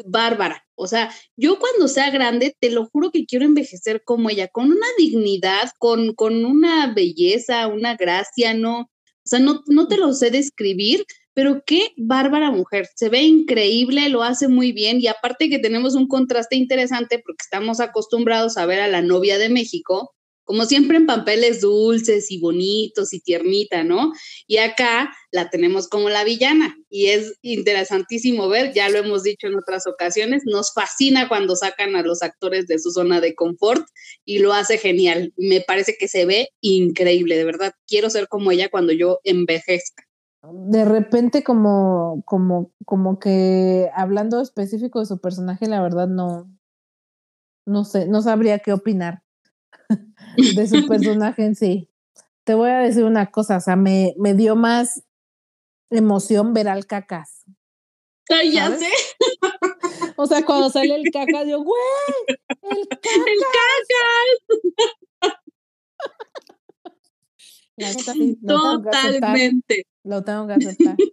bárbara. 0.04 0.64
O 0.74 0.86
sea, 0.86 1.10
yo 1.36 1.58
cuando 1.58 1.88
sea 1.88 2.10
grande, 2.10 2.54
te 2.60 2.70
lo 2.70 2.86
juro 2.86 3.10
que 3.10 3.24
quiero 3.24 3.44
envejecer 3.44 4.02
como 4.04 4.28
ella, 4.28 4.48
con 4.48 4.70
una 4.70 4.86
dignidad, 4.98 5.70
con, 5.78 6.14
con 6.14 6.44
una 6.44 6.92
belleza, 6.92 7.66
una 7.66 7.96
gracia, 7.96 8.52
no, 8.52 8.80
o 8.80 8.88
sea, 9.24 9.38
no, 9.38 9.62
no 9.66 9.88
te 9.88 9.96
lo 9.96 10.12
sé 10.12 10.30
describir, 10.30 11.04
pero 11.32 11.62
qué 11.66 11.92
bárbara 11.96 12.50
mujer, 12.50 12.88
se 12.94 13.08
ve 13.08 13.22
increíble, 13.22 14.08
lo 14.08 14.22
hace 14.22 14.48
muy 14.48 14.72
bien 14.72 15.00
y 15.00 15.06
aparte 15.06 15.48
que 15.48 15.58
tenemos 15.58 15.94
un 15.94 16.08
contraste 16.08 16.56
interesante 16.56 17.18
porque 17.18 17.42
estamos 17.42 17.80
acostumbrados 17.80 18.56
a 18.56 18.66
ver 18.66 18.80
a 18.80 18.88
la 18.88 19.02
novia 19.02 19.38
de 19.38 19.48
México 19.48 20.14
como 20.46 20.64
siempre 20.64 20.96
en 20.96 21.06
papeles 21.06 21.60
dulces 21.60 22.30
y 22.30 22.40
bonitos 22.40 23.12
y 23.12 23.20
tiernita, 23.20 23.82
¿no? 23.82 24.12
Y 24.46 24.58
acá 24.58 25.12
la 25.32 25.50
tenemos 25.50 25.88
como 25.88 26.08
la 26.08 26.22
villana 26.22 26.76
y 26.88 27.06
es 27.06 27.34
interesantísimo 27.42 28.48
ver, 28.48 28.72
ya 28.72 28.88
lo 28.88 28.98
hemos 28.98 29.24
dicho 29.24 29.48
en 29.48 29.56
otras 29.56 29.88
ocasiones, 29.88 30.44
nos 30.46 30.72
fascina 30.72 31.28
cuando 31.28 31.56
sacan 31.56 31.96
a 31.96 32.02
los 32.02 32.22
actores 32.22 32.68
de 32.68 32.78
su 32.78 32.92
zona 32.92 33.20
de 33.20 33.34
confort 33.34 33.84
y 34.24 34.38
lo 34.38 34.52
hace 34.52 34.78
genial. 34.78 35.34
Me 35.36 35.60
parece 35.60 35.96
que 35.98 36.06
se 36.06 36.24
ve 36.24 36.50
increíble, 36.60 37.36
de 37.36 37.44
verdad. 37.44 37.72
Quiero 37.88 38.08
ser 38.08 38.28
como 38.28 38.52
ella 38.52 38.68
cuando 38.70 38.92
yo 38.92 39.18
envejezca. 39.24 40.04
De 40.48 40.84
repente 40.84 41.42
como 41.42 42.22
como 42.24 42.72
como 42.84 43.18
que 43.18 43.90
hablando 43.96 44.40
específico 44.40 45.00
de 45.00 45.06
su 45.06 45.18
personaje, 45.18 45.66
la 45.66 45.82
verdad 45.82 46.06
no 46.06 46.48
no 47.66 47.84
sé, 47.84 48.06
no 48.06 48.22
sabría 48.22 48.60
qué 48.60 48.72
opinar 48.72 49.25
de 50.36 50.68
su 50.68 50.86
personaje 50.88 51.44
en 51.44 51.54
sí. 51.54 51.88
Te 52.44 52.54
voy 52.54 52.70
a 52.70 52.78
decir 52.78 53.04
una 53.04 53.30
cosa, 53.30 53.56
o 53.56 53.60
sea, 53.60 53.76
me, 53.76 54.14
me 54.18 54.34
dio 54.34 54.56
más 54.56 55.02
emoción 55.90 56.54
ver 56.54 56.68
al 56.68 56.86
cacas. 56.86 57.44
Ay, 58.28 58.52
ya 58.52 58.76
sé. 58.76 58.88
O 60.16 60.26
sea, 60.26 60.44
cuando 60.44 60.70
sale 60.70 60.94
el 60.94 61.04
cacas, 61.12 61.46
yo, 61.46 61.62
güey, 61.62 61.80
el 62.62 62.88
cacas. 62.88 63.10
El 67.76 67.94
cacas. 67.94 68.16
Totalmente. 68.46 69.86
Lo 70.04 70.22
tengo 70.22 70.46
que 70.46 70.54
aceptar. 70.54 70.96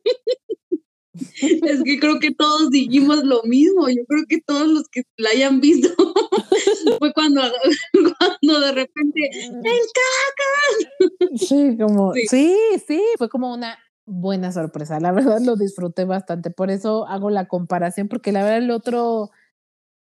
Es 1.14 1.84
que 1.84 2.00
creo 2.00 2.20
que 2.20 2.32
todos 2.32 2.72
dijimos 2.72 3.24
lo 3.24 3.44
mismo. 3.44 3.88
Yo 3.88 4.04
creo 4.08 4.24
que 4.28 4.42
todos 4.42 4.68
los 4.68 4.90
que 4.90 5.04
la 5.16 5.30
hayan 5.30 5.62
visto 5.62 5.94
fue 7.00 7.14
cuando, 7.14 7.42
cuando 8.20 8.60
de 8.60 8.72
repente 8.72 9.30
¡El 9.34 9.80
caca! 9.94 11.38
Sí, 11.38 11.78
como 11.78 12.14
sí. 12.14 12.56
sí, 12.88 13.04
fue 13.18 13.30
como 13.30 13.54
una 13.54 13.78
buena 14.06 14.52
sorpresa. 14.52 15.00
La 15.00 15.12
verdad 15.12 15.40
lo 15.42 15.56
disfruté 15.56 16.06
bastante. 16.06 16.52
Por 16.52 16.72
eso 16.72 17.08
hago 17.08 17.30
la 17.30 17.48
comparación, 17.48 18.08
porque 18.08 18.32
la 18.32 18.44
verdad 18.44 18.60
el 18.60 18.72
otro 18.72 19.32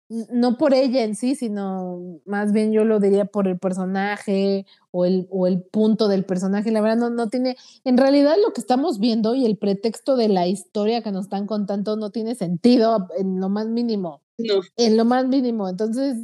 no 0.09 0.57
por 0.57 0.73
ella 0.73 1.03
en 1.03 1.15
sí, 1.15 1.35
sino 1.35 2.19
más 2.25 2.51
bien 2.51 2.71
yo 2.71 2.83
lo 2.83 2.99
diría 2.99 3.25
por 3.25 3.47
el 3.47 3.59
personaje 3.59 4.65
o 4.89 5.05
el, 5.05 5.27
o 5.29 5.45
el 5.45 5.61
punto 5.61 6.07
del 6.07 6.25
personaje. 6.25 6.71
La 6.71 6.81
verdad 6.81 6.97
no, 6.97 7.09
no 7.11 7.29
tiene, 7.29 7.57
en 7.83 7.97
realidad 7.97 8.35
lo 8.43 8.51
que 8.51 8.61
estamos 8.61 8.99
viendo 8.99 9.35
y 9.35 9.45
el 9.45 9.57
pretexto 9.57 10.15
de 10.15 10.29
la 10.29 10.47
historia 10.47 11.03
que 11.03 11.11
nos 11.11 11.25
están 11.25 11.45
contando 11.45 11.95
no 11.95 12.09
tiene 12.09 12.33
sentido 12.33 13.07
en 13.17 13.39
lo 13.39 13.49
más 13.49 13.67
mínimo. 13.67 14.23
No. 14.39 14.61
En 14.77 14.97
lo 14.97 15.05
más 15.05 15.27
mínimo. 15.27 15.69
Entonces, 15.69 16.15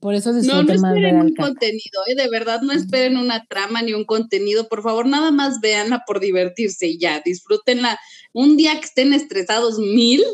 por 0.00 0.14
eso 0.14 0.32
no, 0.32 0.62
no 0.62 0.72
esperen 0.72 1.16
un 1.20 1.34
contenido, 1.34 2.02
¿eh? 2.08 2.16
de 2.16 2.28
verdad 2.28 2.60
no 2.62 2.72
esperen 2.72 3.16
una 3.16 3.46
trama 3.46 3.82
ni 3.82 3.92
un 3.92 4.04
contenido, 4.04 4.68
por 4.68 4.82
favor, 4.82 5.06
nada 5.06 5.30
más 5.30 5.60
véanla 5.60 6.02
por 6.06 6.18
divertirse 6.18 6.88
y 6.88 6.98
ya, 6.98 7.22
disfrútenla. 7.24 7.98
Un 8.32 8.56
día 8.56 8.74
que 8.80 8.86
estén 8.86 9.12
estresados 9.12 9.78
mil, 9.78 10.24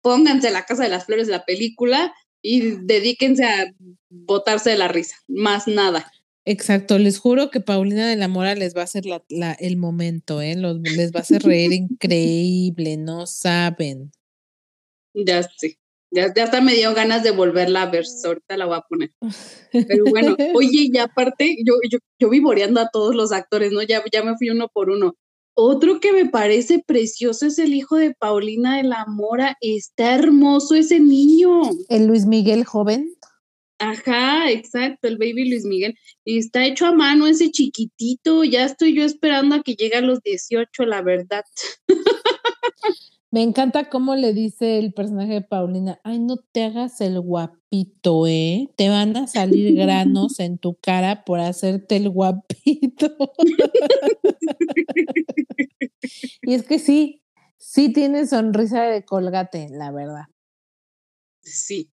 pónganse 0.00 0.50
la 0.50 0.64
casa 0.64 0.84
de 0.84 0.88
las 0.88 1.04
flores 1.04 1.26
de 1.26 1.32
la 1.32 1.44
película 1.44 2.14
y 2.40 2.76
dedíquense 2.84 3.44
a 3.44 3.72
botarse 4.08 4.70
de 4.70 4.78
la 4.78 4.88
risa, 4.88 5.16
más 5.28 5.68
nada. 5.68 6.10
Exacto, 6.44 6.98
les 6.98 7.18
juro 7.18 7.50
que 7.50 7.60
Paulina 7.60 8.08
de 8.08 8.16
la 8.16 8.28
Mora 8.28 8.54
les 8.54 8.74
va 8.74 8.80
a 8.80 8.84
hacer 8.84 9.06
la, 9.06 9.22
la, 9.28 9.52
el 9.52 9.76
momento, 9.76 10.40
¿eh? 10.40 10.56
Los, 10.56 10.80
les 10.80 11.12
va 11.12 11.18
a 11.18 11.22
hacer 11.22 11.42
reír 11.42 11.72
increíble, 11.72 12.96
no 12.96 13.26
saben. 13.26 14.10
Ya 15.14 15.42
sé, 15.42 15.78
ya, 16.10 16.32
ya 16.34 16.44
hasta 16.44 16.60
me 16.60 16.74
dio 16.74 16.92
ganas 16.94 17.22
de 17.22 17.30
volverla 17.30 17.82
a 17.82 17.90
ver, 17.90 18.04
ahorita 18.24 18.56
la 18.56 18.66
voy 18.66 18.76
a 18.76 18.82
poner. 18.82 19.10
Pero 19.72 20.04
bueno, 20.10 20.36
oye, 20.54 20.88
y 20.92 20.98
aparte, 20.98 21.56
yo, 21.64 21.74
yo, 21.90 21.98
yo 22.18 22.28
vivoreando 22.28 22.80
a 22.80 22.90
todos 22.92 23.14
los 23.14 23.32
actores, 23.32 23.72
¿no? 23.72 23.82
Ya, 23.82 24.02
ya 24.12 24.22
me 24.22 24.36
fui 24.36 24.50
uno 24.50 24.68
por 24.68 24.90
uno. 24.90 25.14
Otro 25.54 26.00
que 26.00 26.12
me 26.12 26.26
parece 26.26 26.82
precioso 26.86 27.46
es 27.46 27.58
el 27.58 27.74
hijo 27.74 27.96
de 27.96 28.14
Paulina 28.14 28.76
de 28.76 28.84
la 28.84 29.06
Mora. 29.06 29.56
Está 29.60 30.14
hermoso 30.14 30.74
ese 30.74 31.00
niño. 31.00 31.62
El 31.88 32.06
Luis 32.06 32.26
Miguel 32.26 32.64
joven. 32.64 33.14
Ajá, 33.78 34.50
exacto, 34.50 35.08
el 35.08 35.18
baby 35.18 35.48
Luis 35.48 35.64
Miguel. 35.64 35.98
Y 36.24 36.38
está 36.38 36.64
hecho 36.64 36.86
a 36.86 36.92
mano 36.92 37.26
ese 37.26 37.50
chiquitito. 37.50 38.44
Ya 38.44 38.64
estoy 38.64 38.94
yo 38.94 39.02
esperando 39.02 39.56
a 39.56 39.62
que 39.62 39.74
llegue 39.74 39.96
a 39.96 40.02
los 40.02 40.22
18, 40.22 40.84
la 40.84 41.02
verdad. 41.02 41.42
Me 43.32 43.42
encanta 43.42 43.88
cómo 43.88 44.14
le 44.14 44.34
dice 44.34 44.78
el 44.78 44.92
personaje 44.92 45.32
de 45.32 45.40
Paulina, 45.40 45.98
ay, 46.04 46.18
no 46.18 46.36
te 46.36 46.64
hagas 46.64 47.00
el 47.00 47.18
guapito, 47.18 48.26
¿eh? 48.26 48.68
Te 48.76 48.90
van 48.90 49.16
a 49.16 49.26
salir 49.26 49.74
granos 49.74 50.38
en 50.38 50.58
tu 50.58 50.74
cara 50.74 51.24
por 51.24 51.40
hacerte 51.40 51.96
el 51.96 52.10
guapito. 52.10 53.16
y 56.42 56.52
es 56.52 56.64
que 56.64 56.78
sí, 56.78 57.22
sí 57.56 57.90
tiene 57.90 58.26
sonrisa 58.26 58.82
de 58.82 59.02
colgate, 59.06 59.70
la 59.70 59.90
verdad. 59.92 60.26
Sí, 61.40 61.90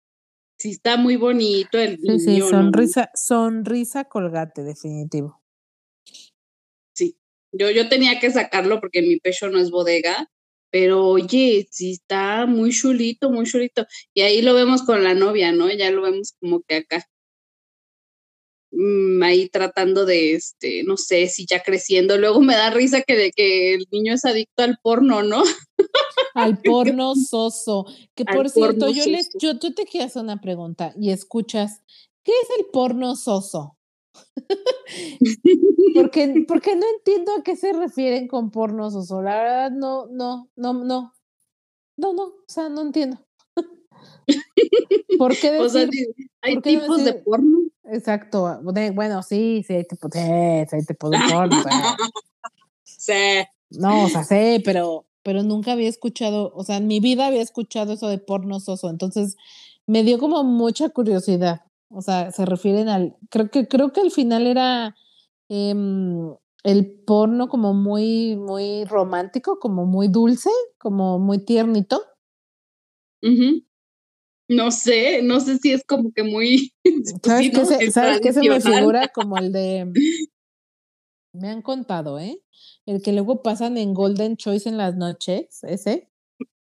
sí 0.58 0.70
está 0.70 0.96
muy 0.96 1.18
bonito 1.18 1.78
el 1.78 2.00
Sí, 2.00 2.20
sí, 2.20 2.40
sonrisa, 2.40 3.12
sonrisa 3.14 4.06
colgate, 4.06 4.64
definitivo. 4.64 5.44
Sí, 6.94 7.18
yo, 7.52 7.70
yo 7.72 7.90
tenía 7.90 8.22
que 8.22 8.32
sacarlo 8.32 8.80
porque 8.80 9.02
mi 9.02 9.20
pecho 9.20 9.50
no 9.50 9.60
es 9.60 9.70
bodega 9.70 10.30
pero 10.72 11.06
oye, 11.08 11.68
sí 11.72 11.92
está 11.92 12.46
muy 12.46 12.72
chulito, 12.72 13.30
muy 13.30 13.46
chulito. 13.46 13.86
Y 14.14 14.22
ahí 14.22 14.42
lo 14.42 14.54
vemos 14.54 14.84
con 14.84 15.04
la 15.04 15.14
novia, 15.14 15.52
¿no? 15.52 15.72
Ya 15.72 15.92
lo 15.92 16.02
vemos 16.02 16.34
como 16.40 16.62
que 16.62 16.76
acá. 16.76 17.06
Mm, 18.72 19.24
ahí 19.24 19.48
tratando 19.48 20.06
de, 20.06 20.34
este, 20.34 20.84
no 20.84 20.98
sé, 20.98 21.28
si 21.28 21.46
ya 21.46 21.64
creciendo. 21.64 22.18
Luego 22.18 22.42
me 22.42 22.56
da 22.56 22.72
risa 22.72 23.02
que 23.02 23.16
de 23.16 23.32
que 23.32 23.76
el 23.76 23.86
niño 23.92 24.14
es 24.14 24.26
adicto 24.26 24.64
al 24.64 24.78
porno, 24.82 25.24
¿no? 25.24 25.44
Al 26.34 26.60
porno 26.64 27.16
soso. 27.16 27.86
Que 28.16 28.26
por 28.26 28.50
cierto, 28.50 28.90
yo, 28.90 29.06
les, 29.06 29.30
yo, 29.40 29.58
te 29.58 29.86
quiero 29.86 30.08
hacer 30.08 30.24
una 30.24 30.42
pregunta 30.42 30.94
y 31.00 31.12
escuchas, 31.12 31.84
¿qué 32.24 32.34
es 32.34 32.60
el 32.60 32.66
porno 32.66 33.16
soso? 33.16 33.75
porque, 35.96 36.46
porque 36.48 36.76
no 36.76 36.86
entiendo 36.98 37.32
a 37.38 37.44
qué 37.44 37.56
se 37.56 37.74
refieren 37.74 38.28
con 38.28 38.52
porno 38.52 38.92
soso. 38.92 39.22
La 39.22 39.38
verdad, 39.38 39.72
no, 39.72 40.08
no, 40.08 40.50
no, 40.56 40.74
no. 40.74 41.14
No, 41.98 42.14
no, 42.14 42.24
o 42.24 42.44
sea, 42.48 42.70
no 42.70 42.82
entiendo. 42.82 43.18
¿Por 45.18 45.38
qué 45.38 45.52
decir, 45.52 45.62
o 45.62 45.70
sea, 45.70 45.88
hay 46.42 46.62
tipos 46.62 47.04
de 47.04 47.14
porno. 47.14 47.60
Exacto. 47.86 48.60
Bueno, 48.94 49.24
sí, 49.24 49.64
sí, 49.66 49.74
hay 49.74 49.86
tipos, 49.86 50.12
sí, 50.12 50.20
hay 50.20 50.86
tipos 50.88 51.12
de 51.12 51.18
porno. 51.30 51.56
sí. 52.84 53.14
No, 53.70 54.06
o 54.06 54.10
sea, 54.10 54.24
sé, 54.24 54.62
pero, 54.64 55.06
pero 55.24 55.44
nunca 55.44 55.74
había 55.74 55.90
escuchado, 55.90 56.52
o 56.56 56.64
sea, 56.64 56.78
en 56.78 56.88
mi 56.88 57.00
vida 57.00 57.28
había 57.28 57.42
escuchado 57.42 57.94
eso 57.94 58.08
de 58.08 58.18
porno 58.18 58.60
soso. 58.60 58.90
Entonces, 58.90 59.38
me 59.86 60.04
dio 60.04 60.20
como 60.20 60.44
mucha 60.44 60.90
curiosidad. 60.90 61.62
O 61.90 62.02
sea, 62.02 62.32
se 62.32 62.46
refieren 62.46 62.90
al, 62.90 63.16
creo 63.30 63.50
que, 63.50 63.68
creo 63.68 63.92
que 63.92 64.02
al 64.02 64.12
final 64.12 64.48
era 64.48 64.96
em, 65.50 66.34
el 66.64 67.04
porno 67.06 67.48
como 67.48 67.74
muy, 67.74 68.36
muy 68.36 68.86
romántico, 68.86 69.60
como 69.60 69.86
muy 69.86 70.08
dulce, 70.08 70.50
como 70.78 71.20
muy 71.20 71.40
tiernito. 71.40 72.02
No 74.48 74.70
sé, 74.72 75.22
no 75.24 75.40
sé 75.40 75.58
si 75.58 75.72
es 75.72 75.84
como 75.84 76.12
que 76.12 76.24
muy. 76.24 76.74
¿Sabes, 77.24 77.52
qué, 77.52 77.66
se, 77.66 77.92
¿sabes 77.92 78.20
qué 78.22 78.34
se 78.34 78.42
me 78.42 78.62
figura? 78.62 79.08
Como 79.14 79.38
el 79.38 79.52
de. 79.52 79.92
Me 81.34 81.50
han 81.50 81.62
contado, 81.62 82.20
¿eh? 82.20 82.42
El 82.86 83.02
que 83.02 83.12
luego 83.12 83.42
pasan 83.42 83.78
en 83.78 83.94
Golden 83.94 84.38
Choice 84.38 84.70
en 84.70 84.78
las 84.78 84.96
noches, 84.96 85.64
ese. 85.64 86.10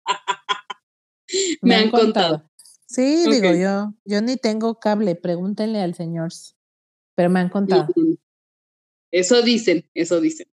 me, 1.63 1.75
han, 1.75 1.91
contado. 1.91 2.49
Sí, 2.87 3.25
digo 3.29 3.53
yo, 3.55 3.95
yo 4.05 4.23
ni 4.23 4.37
tengo 4.37 4.79
cable, 4.79 5.17
pregúntenle 5.17 5.81
al 5.81 5.95
señor. 5.95 6.31
Pero 7.17 7.31
me 7.31 7.41
han 7.41 7.49
contado. 7.49 7.89
Eso 9.11 9.43
dicen, 9.43 9.89
eso 9.95 10.21
dicen. 10.21 10.47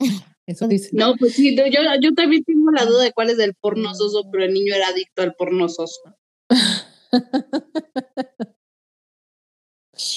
Eso 0.46 0.66
dicen. 0.66 0.92
No, 0.94 1.14
pues 1.18 1.34
sí, 1.34 1.54
yo, 1.54 1.64
yo 2.00 2.14
también 2.14 2.42
tengo 2.42 2.70
la 2.70 2.86
duda 2.86 3.04
de 3.04 3.12
cuál 3.12 3.28
es 3.28 3.38
el 3.38 3.52
porno 3.52 3.94
soso, 3.94 4.30
pero 4.32 4.44
el 4.44 4.54
niño 4.54 4.74
era 4.74 4.88
adicto 4.88 5.20
al 5.20 5.34
porno 5.34 5.68
soso. 5.68 6.00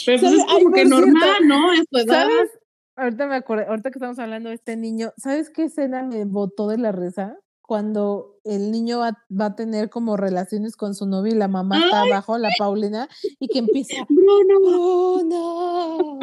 pero 0.06 0.22
pues 0.22 0.24
es 0.24 0.46
como 0.46 0.72
que 0.72 0.86
normal, 0.86 1.48
¿no? 1.48 1.74
Es 1.74 1.84
¿Sabes? 2.08 2.50
Ahorita 2.96 3.28
me 3.28 3.36
acordé, 3.36 3.66
ahorita 3.66 3.92
que 3.92 3.98
estamos 3.98 4.20
hablando 4.20 4.48
de 4.48 4.56
este 4.56 4.78
niño, 4.78 5.12
¿sabes 5.18 5.50
qué 5.50 5.64
escena 5.64 6.04
me 6.04 6.24
botó 6.24 6.70
de 6.70 6.78
la 6.78 6.94
risa? 6.94 7.38
Cuando 7.72 8.38
el 8.44 8.70
niño 8.70 9.00
va, 9.00 9.18
va, 9.32 9.46
a 9.46 9.56
tener 9.56 9.90
como 9.90 10.18
relaciones 10.18 10.76
con 10.76 10.94
su 10.94 11.06
novio 11.06 11.32
y 11.32 11.38
la 11.38 11.48
mamá 11.48 11.80
está 11.80 12.02
abajo, 12.02 12.38
la 12.38 12.50
Paulina, 12.58 13.08
y 13.40 13.48
que 13.48 13.60
empieza, 13.60 13.96
Bruno, 14.10 14.60
Bruno. 14.60 16.20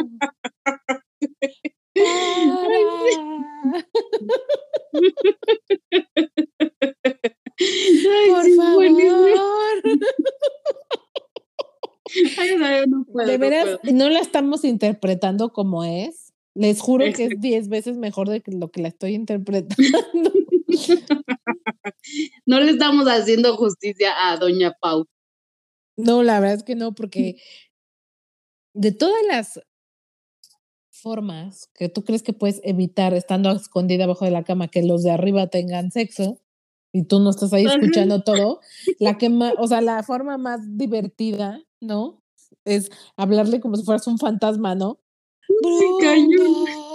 Ay, 1.96 2.04
Por 8.28 8.44
sí, 8.44 8.54
favor. 8.54 8.84
Ay, 12.36 12.56
no, 12.58 12.86
no 12.98 13.04
puedo. 13.06 13.26
De 13.26 13.38
no 13.38 13.40
veras, 13.40 13.78
puedo. 13.80 13.96
no 13.96 14.10
la 14.10 14.20
estamos 14.20 14.64
interpretando 14.64 15.54
como 15.54 15.82
es. 15.84 16.34
Les 16.52 16.78
juro 16.82 17.06
que 17.14 17.24
es 17.24 17.40
diez 17.40 17.70
veces 17.70 17.96
mejor 17.96 18.28
de 18.28 18.42
lo 18.48 18.70
que 18.70 18.82
la 18.82 18.88
estoy 18.88 19.14
interpretando. 19.14 20.30
No 22.48 22.58
le 22.60 22.70
estamos 22.70 23.04
haciendo 23.04 23.58
justicia 23.58 24.14
a 24.26 24.38
Doña 24.38 24.72
Pau. 24.80 25.04
No, 25.98 26.22
la 26.22 26.40
verdad 26.40 26.56
es 26.56 26.62
que 26.62 26.76
no, 26.76 26.94
porque 26.94 27.36
de 28.72 28.90
todas 28.90 29.22
las 29.30 29.60
formas 30.90 31.68
que 31.74 31.90
tú 31.90 32.04
crees 32.04 32.22
que 32.22 32.32
puedes 32.32 32.62
evitar 32.64 33.12
estando 33.12 33.50
escondida 33.52 34.04
abajo 34.04 34.24
de 34.24 34.30
la 34.30 34.44
cama 34.44 34.68
que 34.68 34.82
los 34.82 35.02
de 35.02 35.10
arriba 35.10 35.48
tengan 35.48 35.90
sexo 35.90 36.40
y 36.90 37.04
tú 37.04 37.20
no 37.20 37.28
estás 37.28 37.52
ahí 37.52 37.66
Ajá. 37.66 37.74
escuchando 37.74 38.22
todo, 38.22 38.60
la 38.98 39.18
que 39.18 39.28
más, 39.28 39.52
o 39.58 39.66
sea, 39.66 39.82
la 39.82 40.02
forma 40.02 40.38
más 40.38 40.60
divertida, 40.78 41.62
¿no? 41.82 42.22
Es 42.64 42.90
hablarle 43.18 43.60
como 43.60 43.76
si 43.76 43.84
fueras 43.84 44.06
un 44.06 44.16
fantasma, 44.16 44.74
¿no? 44.74 45.00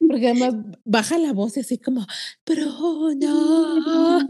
Porque 0.00 0.28
además 0.28 0.54
baja 0.84 1.18
la 1.18 1.32
voz 1.32 1.56
y 1.56 1.60
así 1.60 1.78
como, 1.78 2.06
Bruno. 2.46 4.20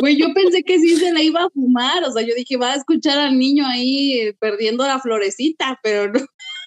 Güey, 0.00 0.16
yo 0.16 0.32
pensé 0.34 0.62
que 0.62 0.78
sí 0.78 0.96
se 0.96 1.12
la 1.12 1.22
iba 1.22 1.44
a 1.44 1.50
fumar, 1.50 2.04
o 2.04 2.12
sea, 2.12 2.22
yo 2.22 2.34
dije, 2.36 2.56
va 2.56 2.72
a 2.72 2.76
escuchar 2.76 3.18
al 3.18 3.36
niño 3.38 3.66
ahí 3.66 4.32
perdiendo 4.38 4.86
la 4.86 5.00
florecita, 5.00 5.80
pero 5.82 6.12
no, 6.12 6.20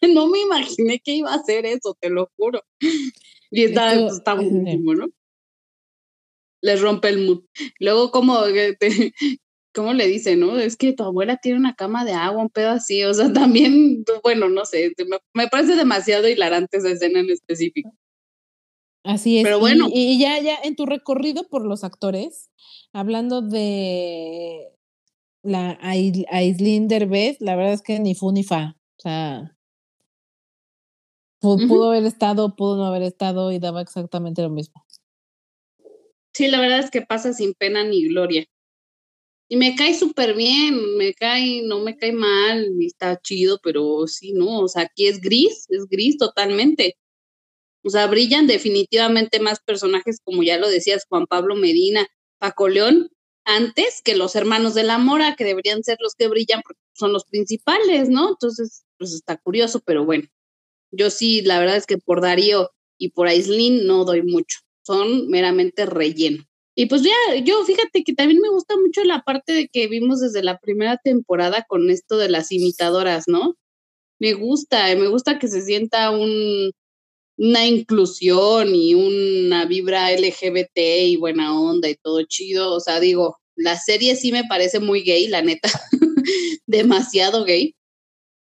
no 0.14 0.28
me 0.28 0.42
imaginé 0.42 1.00
que 1.00 1.14
iba 1.14 1.32
a 1.32 1.38
hacer 1.38 1.66
eso, 1.66 1.96
te 2.00 2.10
lo 2.10 2.30
juro. 2.38 2.64
Y 3.50 3.64
está, 3.64 3.94
Esto- 3.94 4.18
está 4.18 4.34
buenísimo, 4.34 4.94
¿no? 4.96 5.08
Les 6.62 6.80
rompe 6.82 7.10
el 7.10 7.26
mood. 7.26 7.44
Luego, 7.80 8.12
como, 8.12 8.44
que 8.46 8.76
te- 8.80 9.14
¿cómo 9.74 9.94
le 9.94 10.08
dice, 10.08 10.36
no? 10.36 10.58
Es 10.58 10.76
que 10.76 10.94
tu 10.94 11.04
abuela 11.04 11.38
tiene 11.38 11.58
una 11.58 11.76
cama 11.76 12.06
de 12.06 12.14
agua, 12.14 12.42
un 12.44 12.50
pedo 12.50 12.70
así, 12.70 13.04
o 13.04 13.14
sea, 13.14 13.32
también, 13.34 14.04
bueno, 14.24 14.50
no 14.50 14.66
sé, 14.66 14.94
me, 15.08 15.18
me 15.34 15.48
parece 15.48 15.76
demasiado 15.76 16.28
hilarante 16.28 16.78
esa 16.78 16.90
escena 16.92 17.20
en 17.20 17.30
específico. 17.30 17.92
Así 19.04 19.38
es. 19.40 19.44
Pero 19.44 19.60
bueno. 19.60 19.88
Y, 19.92 20.20
ya, 20.20 20.40
ya 20.40 20.58
en 20.64 20.76
tu 20.76 20.86
recorrido 20.86 21.48
por 21.48 21.66
los 21.66 21.84
actores, 21.84 22.52
hablando 22.94 23.42
de 23.42 24.70
la 25.44 25.78
Ai- 25.82 26.26
Aislinn 26.30 26.88
Derbez, 26.88 27.38
la 27.40 27.56
verdad 27.56 27.74
es 27.74 27.82
que 27.82 28.00
ni 28.00 28.14
fu 28.14 28.32
ni 28.32 28.44
fa. 28.44 28.78
O 28.98 29.02
sea, 29.02 29.58
pudo 31.40 31.90
haber 31.90 32.06
estado, 32.06 32.56
pudo 32.56 32.78
no 32.78 32.86
haber 32.86 33.02
estado 33.02 33.52
y 33.52 33.58
daba 33.58 33.82
exactamente 33.82 34.44
lo 34.44 34.52
mismo. 34.52 34.86
Sí, 36.34 36.48
la 36.48 36.60
verdad 36.60 36.80
es 36.80 36.92
que 36.92 37.02
pasa 37.02 37.34
sin 37.34 37.54
pena 37.54 37.84
ni 37.84 38.08
gloria. 38.08 38.46
Y 39.52 39.58
me 39.58 39.76
cae 39.76 39.94
súper 39.94 40.34
bien, 40.34 40.96
me 40.96 41.14
cae, 41.14 41.62
no 41.64 41.82
me 41.82 41.98
cae 41.98 42.14
mal, 42.14 42.70
está 42.80 43.20
chido, 43.20 43.60
pero 43.62 44.08
sí, 44.08 44.32
no, 44.32 44.62
o 44.62 44.70
sea, 44.70 44.84
aquí 44.84 45.08
es 45.08 45.20
gris, 45.20 45.66
es 45.68 45.88
gris 45.90 46.18
totalmente. 46.18 46.96
O 47.84 47.90
sea, 47.90 48.08
brillan 48.08 48.48
definitivamente 48.48 49.42
más 49.42 49.60
personajes, 49.60 50.22
como 50.24 50.42
ya 50.44 50.58
lo 50.58 50.70
decías, 50.70 51.06
Juan 51.10 51.26
Pablo 51.28 51.56
Medina, 51.58 52.08
Paco 52.40 52.70
León, 52.70 53.10
antes 53.44 54.02
que 54.02 54.16
los 54.16 54.38
hermanos 54.38 54.74
de 54.74 54.84
la 54.84 54.98
Mora, 54.98 55.36
que 55.36 55.44
deberían 55.44 55.84
ser 55.84 55.98
los 56.00 56.16
que 56.16 56.30
brillan 56.30 56.62
porque 56.62 56.80
son 56.94 57.12
los 57.12 57.26
principales, 57.26 58.08
¿no? 58.08 58.30
Entonces, 58.30 58.86
pues 58.98 59.12
está 59.12 59.36
curioso, 59.36 59.82
pero 59.86 60.06
bueno. 60.06 60.30
Yo 60.92 61.10
sí, 61.10 61.42
la 61.42 61.60
verdad 61.60 61.76
es 61.76 61.88
que 61.88 61.98
por 61.98 62.22
Darío 62.22 62.72
y 62.98 63.10
por 63.10 63.28
Aislinn 63.28 63.86
no 63.86 64.06
doy 64.06 64.22
mucho, 64.22 64.60
son 64.86 65.28
meramente 65.28 65.86
relleno. 65.86 66.46
Y 66.76 66.86
pues 66.86 67.04
ya, 67.04 67.36
yo 67.44 67.64
fíjate 67.66 68.04
que 68.04 68.14
también 68.14 68.40
me 68.42 68.50
gusta 68.50 68.76
mucho 68.78 69.04
la 69.04 69.22
parte 69.24 69.54
de 69.54 69.68
que 69.68 69.88
vimos 69.88 70.22
desde 70.22 70.44
la 70.44 70.58
primera 70.58 70.98
temporada 70.98 71.66
con 71.68 71.90
esto 71.90 72.18
de 72.18 72.30
las 72.30 72.52
imitadoras, 72.52 73.26
¿no? 73.28 73.56
Me 74.20 74.34
gusta, 74.34 74.96
me 74.96 75.08
gusta 75.08 75.40
que 75.40 75.48
se 75.48 75.64
sienta 75.64 76.12
un, 76.12 76.72
una 77.38 77.66
inclusión 77.66 78.76
y 78.76 78.94
una 78.94 79.66
vibra 79.66 80.12
LGBT 80.12 80.78
y 81.08 81.16
buena 81.18 81.60
onda 81.60 81.90
y 81.90 81.96
todo 81.96 82.24
chido. 82.24 82.74
O 82.74 82.80
sea, 82.80 83.00
digo, 83.00 83.38
la 83.56 83.78
serie 83.78 84.16
sí 84.16 84.32
me 84.32 84.46
parece 84.46 84.80
muy 84.80 85.02
gay, 85.02 85.28
la 85.28 85.42
neta, 85.42 85.70
demasiado 86.68 87.44
gay, 87.46 87.76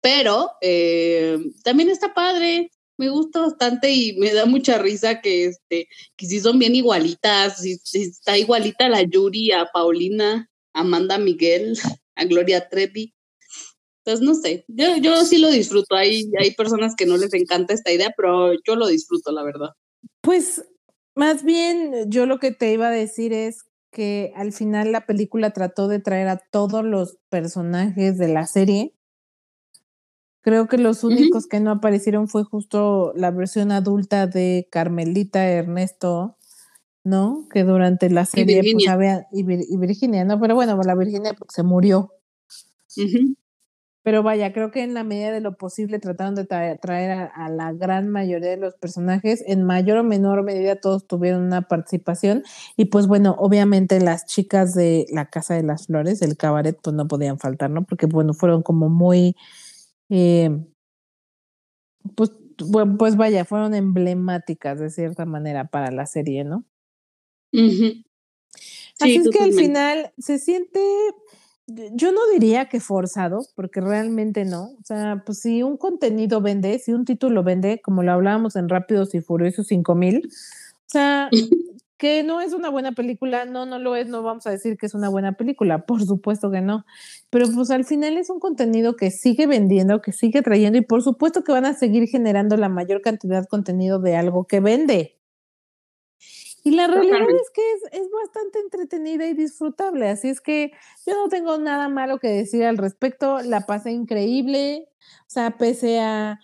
pero 0.01 0.51
eh, 0.61 1.37
también 1.63 1.89
está 1.89 2.13
padre, 2.13 2.71
me 2.97 3.09
gusta 3.09 3.41
bastante 3.41 3.91
y 3.91 4.17
me 4.17 4.33
da 4.33 4.45
mucha 4.45 4.77
risa 4.77 5.21
que, 5.21 5.45
este, 5.45 5.87
que 6.15 6.25
sí 6.25 6.39
son 6.39 6.59
bien 6.59 6.75
igualitas, 6.75 7.61
sí 7.61 7.79
está 7.93 8.37
igualita 8.37 8.89
la 8.89 9.01
Yuri, 9.03 9.51
a 9.51 9.67
Paulina, 9.73 10.49
a 10.73 10.81
Amanda 10.81 11.17
Miguel, 11.17 11.77
a 12.15 12.25
Gloria 12.25 12.69
Trevi. 12.69 13.13
Entonces, 14.05 14.25
no 14.25 14.35
sé, 14.35 14.65
yo, 14.67 14.97
yo 14.97 15.25
sí 15.25 15.39
lo 15.39 15.49
disfruto. 15.49 15.95
Hay, 15.95 16.29
hay 16.39 16.51
personas 16.51 16.95
que 16.95 17.07
no 17.07 17.17
les 17.17 17.33
encanta 17.33 17.73
esta 17.73 17.91
idea, 17.91 18.13
pero 18.15 18.53
yo 18.65 18.75
lo 18.75 18.87
disfruto, 18.87 19.31
la 19.31 19.43
verdad. 19.43 19.69
Pues 20.21 20.63
más 21.15 21.43
bien 21.43 22.11
yo 22.11 22.25
lo 22.25 22.39
que 22.39 22.51
te 22.51 22.71
iba 22.71 22.89
a 22.89 22.91
decir 22.91 23.33
es 23.33 23.63
que 23.91 24.31
al 24.35 24.51
final 24.51 24.91
la 24.91 25.05
película 25.05 25.51
trató 25.51 25.87
de 25.87 25.99
traer 25.99 26.27
a 26.27 26.37
todos 26.37 26.83
los 26.83 27.17
personajes 27.29 28.17
de 28.17 28.27
la 28.27 28.45
serie. 28.45 28.93
Creo 30.45 30.67
que 30.67 30.77
los 30.77 31.03
únicos 31.03 31.47
que 31.47 31.59
no 31.59 31.71
aparecieron 31.71 32.27
fue 32.27 32.43
justo 32.43 33.13
la 33.15 33.31
versión 33.31 33.71
adulta 33.71 34.27
de 34.27 34.67
Carmelita 34.69 35.43
Ernesto, 35.43 36.37
¿no? 37.03 37.47
Que 37.51 37.63
durante 37.63 38.11
la 38.11 38.25
serie 38.25 38.57
pues 38.57 38.65
Virginia. 38.65 38.93
había 38.93 39.27
y, 39.31 39.41
Vir- 39.43 39.65
y 39.67 39.75
Virginia, 39.75 40.23
¿no? 40.23 40.39
Pero 40.39 40.53
bueno, 40.53 40.79
la 40.83 40.93
Virginia 40.93 41.33
porque 41.33 41.51
se 41.51 41.63
murió. 41.63 42.11
Ujú. 42.95 43.35
Pero 44.03 44.21
vaya, 44.21 44.53
creo 44.53 44.69
que 44.69 44.83
en 44.83 44.93
la 44.93 45.03
medida 45.03 45.31
de 45.31 45.41
lo 45.41 45.57
posible 45.57 45.97
trataron 45.97 46.35
de 46.35 46.45
traer, 46.45 46.77
traer 46.77 47.09
a, 47.09 47.25
a 47.25 47.49
la 47.49 47.73
gran 47.73 48.07
mayoría 48.09 48.51
de 48.51 48.57
los 48.57 48.75
personajes. 48.75 49.43
En 49.47 49.63
mayor 49.63 49.97
o 49.97 50.03
menor 50.03 50.43
medida 50.43 50.75
todos 50.75 51.07
tuvieron 51.07 51.41
una 51.41 51.63
participación. 51.63 52.43
Y 52.77 52.85
pues 52.85 53.07
bueno, 53.07 53.35
obviamente 53.39 53.99
las 53.99 54.27
chicas 54.27 54.75
de 54.75 55.07
la 55.09 55.31
Casa 55.31 55.55
de 55.55 55.63
las 55.63 55.87
Flores, 55.87 56.19
del 56.19 56.37
cabaret, 56.37 56.77
pues 56.83 56.95
no 56.95 57.07
podían 57.07 57.39
faltar, 57.39 57.71
¿no? 57.71 57.83
Porque 57.83 58.05
bueno, 58.05 58.35
fueron 58.35 58.61
como 58.61 58.89
muy, 58.89 59.35
eh, 60.09 60.49
pues, 62.15 62.31
pues 62.97 63.15
vaya, 63.17 63.45
fueron 63.45 63.73
emblemáticas 63.73 64.79
de 64.79 64.89
cierta 64.89 65.25
manera 65.25 65.65
para 65.67 65.91
la 65.91 66.05
serie, 66.05 66.43
¿no? 66.43 66.65
Así 68.99 69.13
Sí, 69.13 69.15
es 69.17 69.29
que 69.29 69.39
al 69.43 69.53
final 69.53 70.11
se 70.17 70.39
siente, 70.39 70.79
yo 71.67 72.11
no 72.11 72.21
diría 72.31 72.69
que 72.69 72.79
forzado, 72.79 73.45
porque 73.55 73.81
realmente 73.81 74.45
no. 74.45 74.63
O 74.79 74.83
sea, 74.85 75.23
pues 75.25 75.39
si 75.39 75.63
un 75.63 75.77
contenido 75.77 76.41
vende, 76.41 76.79
si 76.79 76.93
un 76.93 77.05
título 77.05 77.43
vende, 77.43 77.81
como 77.81 78.03
lo 78.03 78.11
hablábamos 78.13 78.55
en 78.55 78.69
Rápidos 78.69 79.13
y 79.15 79.21
Furiosos 79.21 79.67
5000, 79.67 80.27
o 80.27 80.29
sea, 80.87 81.29
que 82.05 82.21
no 82.21 82.39
es 82.39 82.53
una 82.53 82.69
buena 82.69 82.91
película, 82.91 83.45
no, 83.45 83.65
no 83.65 83.79
lo 83.79 83.95
es, 83.95 84.07
no 84.07 84.21
vamos 84.21 84.45
a 84.45 84.51
decir 84.51 84.77
que 84.77 84.85
es 84.85 84.93
una 84.93 85.09
buena 85.09 85.31
película, 85.31 85.87
por 85.87 86.05
supuesto 86.05 86.51
que 86.51 86.61
no. 86.61 86.85
Pero 87.31 87.47
pues 87.51 87.71
al 87.71 87.83
final 87.83 88.15
es 88.17 88.29
un 88.29 88.39
contenido 88.39 88.95
que 88.95 89.09
sigue 89.09 89.47
vendiendo, 89.47 90.03
que 90.03 90.11
sigue 90.11 90.43
trayendo 90.43 90.77
y 90.77 90.81
por 90.81 91.01
supuesto 91.01 91.43
que 91.43 91.51
van 91.51 91.65
a 91.65 91.73
seguir 91.73 92.07
generando 92.07 92.57
la 92.57 92.69
mayor 92.69 93.01
cantidad 93.01 93.41
de 93.41 93.47
contenido 93.47 93.97
de 93.97 94.15
algo 94.15 94.45
que 94.45 94.59
vende. 94.59 95.17
Y 96.63 96.71
la 96.75 96.85
realidad 96.85 97.13
Totalmente. 97.13 97.41
es 97.41 97.49
que 97.49 97.71
es, 97.73 98.03
es 98.03 98.07
bastante 98.11 98.59
entretenida 98.59 99.25
y 99.25 99.33
disfrutable, 99.33 100.07
así 100.07 100.29
es 100.29 100.41
que 100.41 100.73
yo 101.07 101.13
no 101.15 101.27
tengo 101.27 101.57
nada 101.57 101.89
malo 101.89 102.19
que 102.19 102.27
decir 102.27 102.65
al 102.65 102.77
respecto, 102.77 103.41
la 103.41 103.61
pasé 103.61 103.93
increíble, 103.93 104.89
o 105.21 105.29
sea, 105.29 105.57
pese 105.57 106.01
a, 106.01 106.39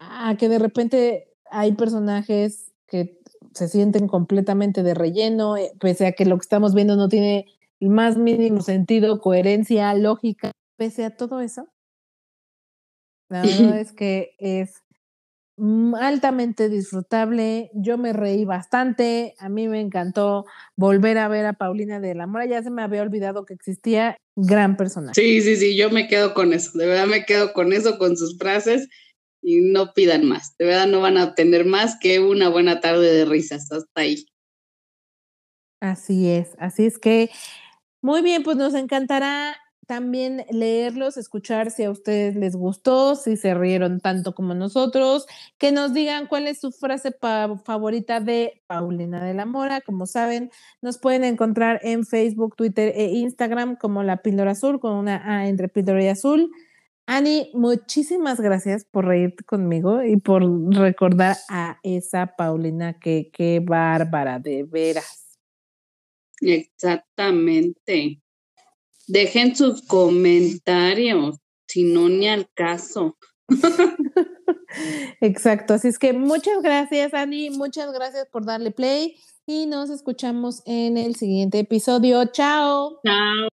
a 0.00 0.36
que 0.36 0.50
de 0.50 0.58
repente 0.58 1.32
hay 1.50 1.72
personajes 1.72 2.72
que 2.86 3.18
se 3.56 3.68
sienten 3.68 4.06
completamente 4.06 4.82
de 4.82 4.94
relleno, 4.94 5.56
eh, 5.56 5.72
pese 5.80 6.06
a 6.06 6.12
que 6.12 6.26
lo 6.26 6.36
que 6.36 6.42
estamos 6.42 6.74
viendo 6.74 6.96
no 6.96 7.08
tiene 7.08 7.46
el 7.80 7.88
más 7.88 8.16
mínimo 8.16 8.60
sentido, 8.60 9.20
coherencia, 9.20 9.92
lógica, 9.94 10.52
pese 10.76 11.04
a 11.04 11.16
todo 11.16 11.40
eso, 11.40 11.68
la 13.28 13.42
verdad 13.42 13.80
es 13.80 13.92
que 13.92 14.34
es 14.38 14.82
mm, 15.56 15.94
altamente 15.94 16.68
disfrutable. 16.68 17.70
Yo 17.74 17.98
me 17.98 18.12
reí 18.12 18.44
bastante. 18.44 19.34
A 19.38 19.48
mí 19.48 19.68
me 19.68 19.80
encantó 19.80 20.44
volver 20.76 21.18
a 21.18 21.28
ver 21.28 21.46
a 21.46 21.54
Paulina 21.54 22.00
de 22.00 22.14
la 22.14 22.26
Mora. 22.26 22.46
Ya 22.46 22.62
se 22.62 22.70
me 22.70 22.82
había 22.82 23.02
olvidado 23.02 23.44
que 23.44 23.54
existía. 23.54 24.16
Gran 24.36 24.76
personaje. 24.76 25.20
Sí, 25.20 25.40
sí, 25.40 25.56
sí, 25.56 25.76
yo 25.76 25.90
me 25.90 26.08
quedo 26.08 26.34
con 26.34 26.52
eso. 26.52 26.76
De 26.76 26.86
verdad 26.86 27.06
me 27.06 27.24
quedo 27.24 27.52
con 27.54 27.72
eso, 27.72 27.98
con 27.98 28.16
sus 28.18 28.36
frases 28.36 28.88
y 29.46 29.60
no 29.60 29.92
pidan 29.94 30.26
más. 30.26 30.56
De 30.58 30.64
verdad 30.64 30.88
no 30.88 31.00
van 31.00 31.16
a 31.16 31.24
obtener 31.24 31.64
más 31.64 31.96
que 32.00 32.18
una 32.18 32.48
buena 32.48 32.80
tarde 32.80 33.14
de 33.14 33.24
risas. 33.24 33.70
Hasta 33.70 34.00
ahí. 34.00 34.26
Así 35.80 36.28
es. 36.28 36.56
Así 36.58 36.84
es 36.84 36.98
que, 36.98 37.30
muy 38.02 38.22
bien, 38.22 38.42
pues 38.42 38.56
nos 38.56 38.74
encantará 38.74 39.56
también 39.86 40.44
leerlos, 40.50 41.16
escuchar 41.16 41.70
si 41.70 41.84
a 41.84 41.92
ustedes 41.92 42.34
les 42.34 42.56
gustó, 42.56 43.14
si 43.14 43.36
se 43.36 43.54
rieron 43.54 44.00
tanto 44.00 44.34
como 44.34 44.52
nosotros, 44.52 45.26
que 45.58 45.70
nos 45.70 45.94
digan 45.94 46.26
cuál 46.26 46.48
es 46.48 46.58
su 46.58 46.72
frase 46.72 47.14
favorita 47.64 48.18
de 48.18 48.64
Paulina 48.66 49.24
de 49.24 49.34
la 49.34 49.46
Mora. 49.46 49.80
Como 49.80 50.06
saben, 50.06 50.50
nos 50.82 50.98
pueden 50.98 51.22
encontrar 51.22 51.78
en 51.84 52.04
Facebook, 52.04 52.56
Twitter 52.56 52.92
e 52.96 53.12
Instagram 53.12 53.76
como 53.76 54.02
La 54.02 54.22
Píldora 54.22 54.50
Azul, 54.50 54.80
con 54.80 54.94
una 54.94 55.22
A 55.24 55.46
entre 55.46 55.68
Píldora 55.68 56.02
y 56.02 56.08
Azul. 56.08 56.50
Ani, 57.06 57.50
muchísimas 57.54 58.40
gracias 58.40 58.84
por 58.84 59.06
reírte 59.06 59.44
conmigo 59.44 60.02
y 60.02 60.16
por 60.16 60.42
recordar 60.74 61.36
a 61.48 61.78
esa 61.84 62.34
Paulina 62.36 62.98
que 62.98 63.30
qué 63.32 63.60
bárbara, 63.64 64.40
de 64.40 64.64
veras. 64.64 65.38
Exactamente. 66.40 68.20
Dejen 69.06 69.54
sus 69.54 69.82
comentarios, 69.82 71.38
si 71.68 71.84
no 71.84 72.08
ni 72.08 72.28
al 72.28 72.50
caso. 72.54 73.16
Exacto, 75.20 75.74
así 75.74 75.88
es 75.88 75.98
que 76.00 76.12
muchas 76.12 76.60
gracias, 76.60 77.14
Ani, 77.14 77.50
muchas 77.50 77.92
gracias 77.92 78.26
por 78.26 78.44
darle 78.44 78.72
play 78.72 79.16
y 79.46 79.66
nos 79.66 79.90
escuchamos 79.90 80.62
en 80.66 80.96
el 80.96 81.14
siguiente 81.14 81.60
episodio. 81.60 82.24
Chao. 82.26 82.98
Chao. 83.04 83.48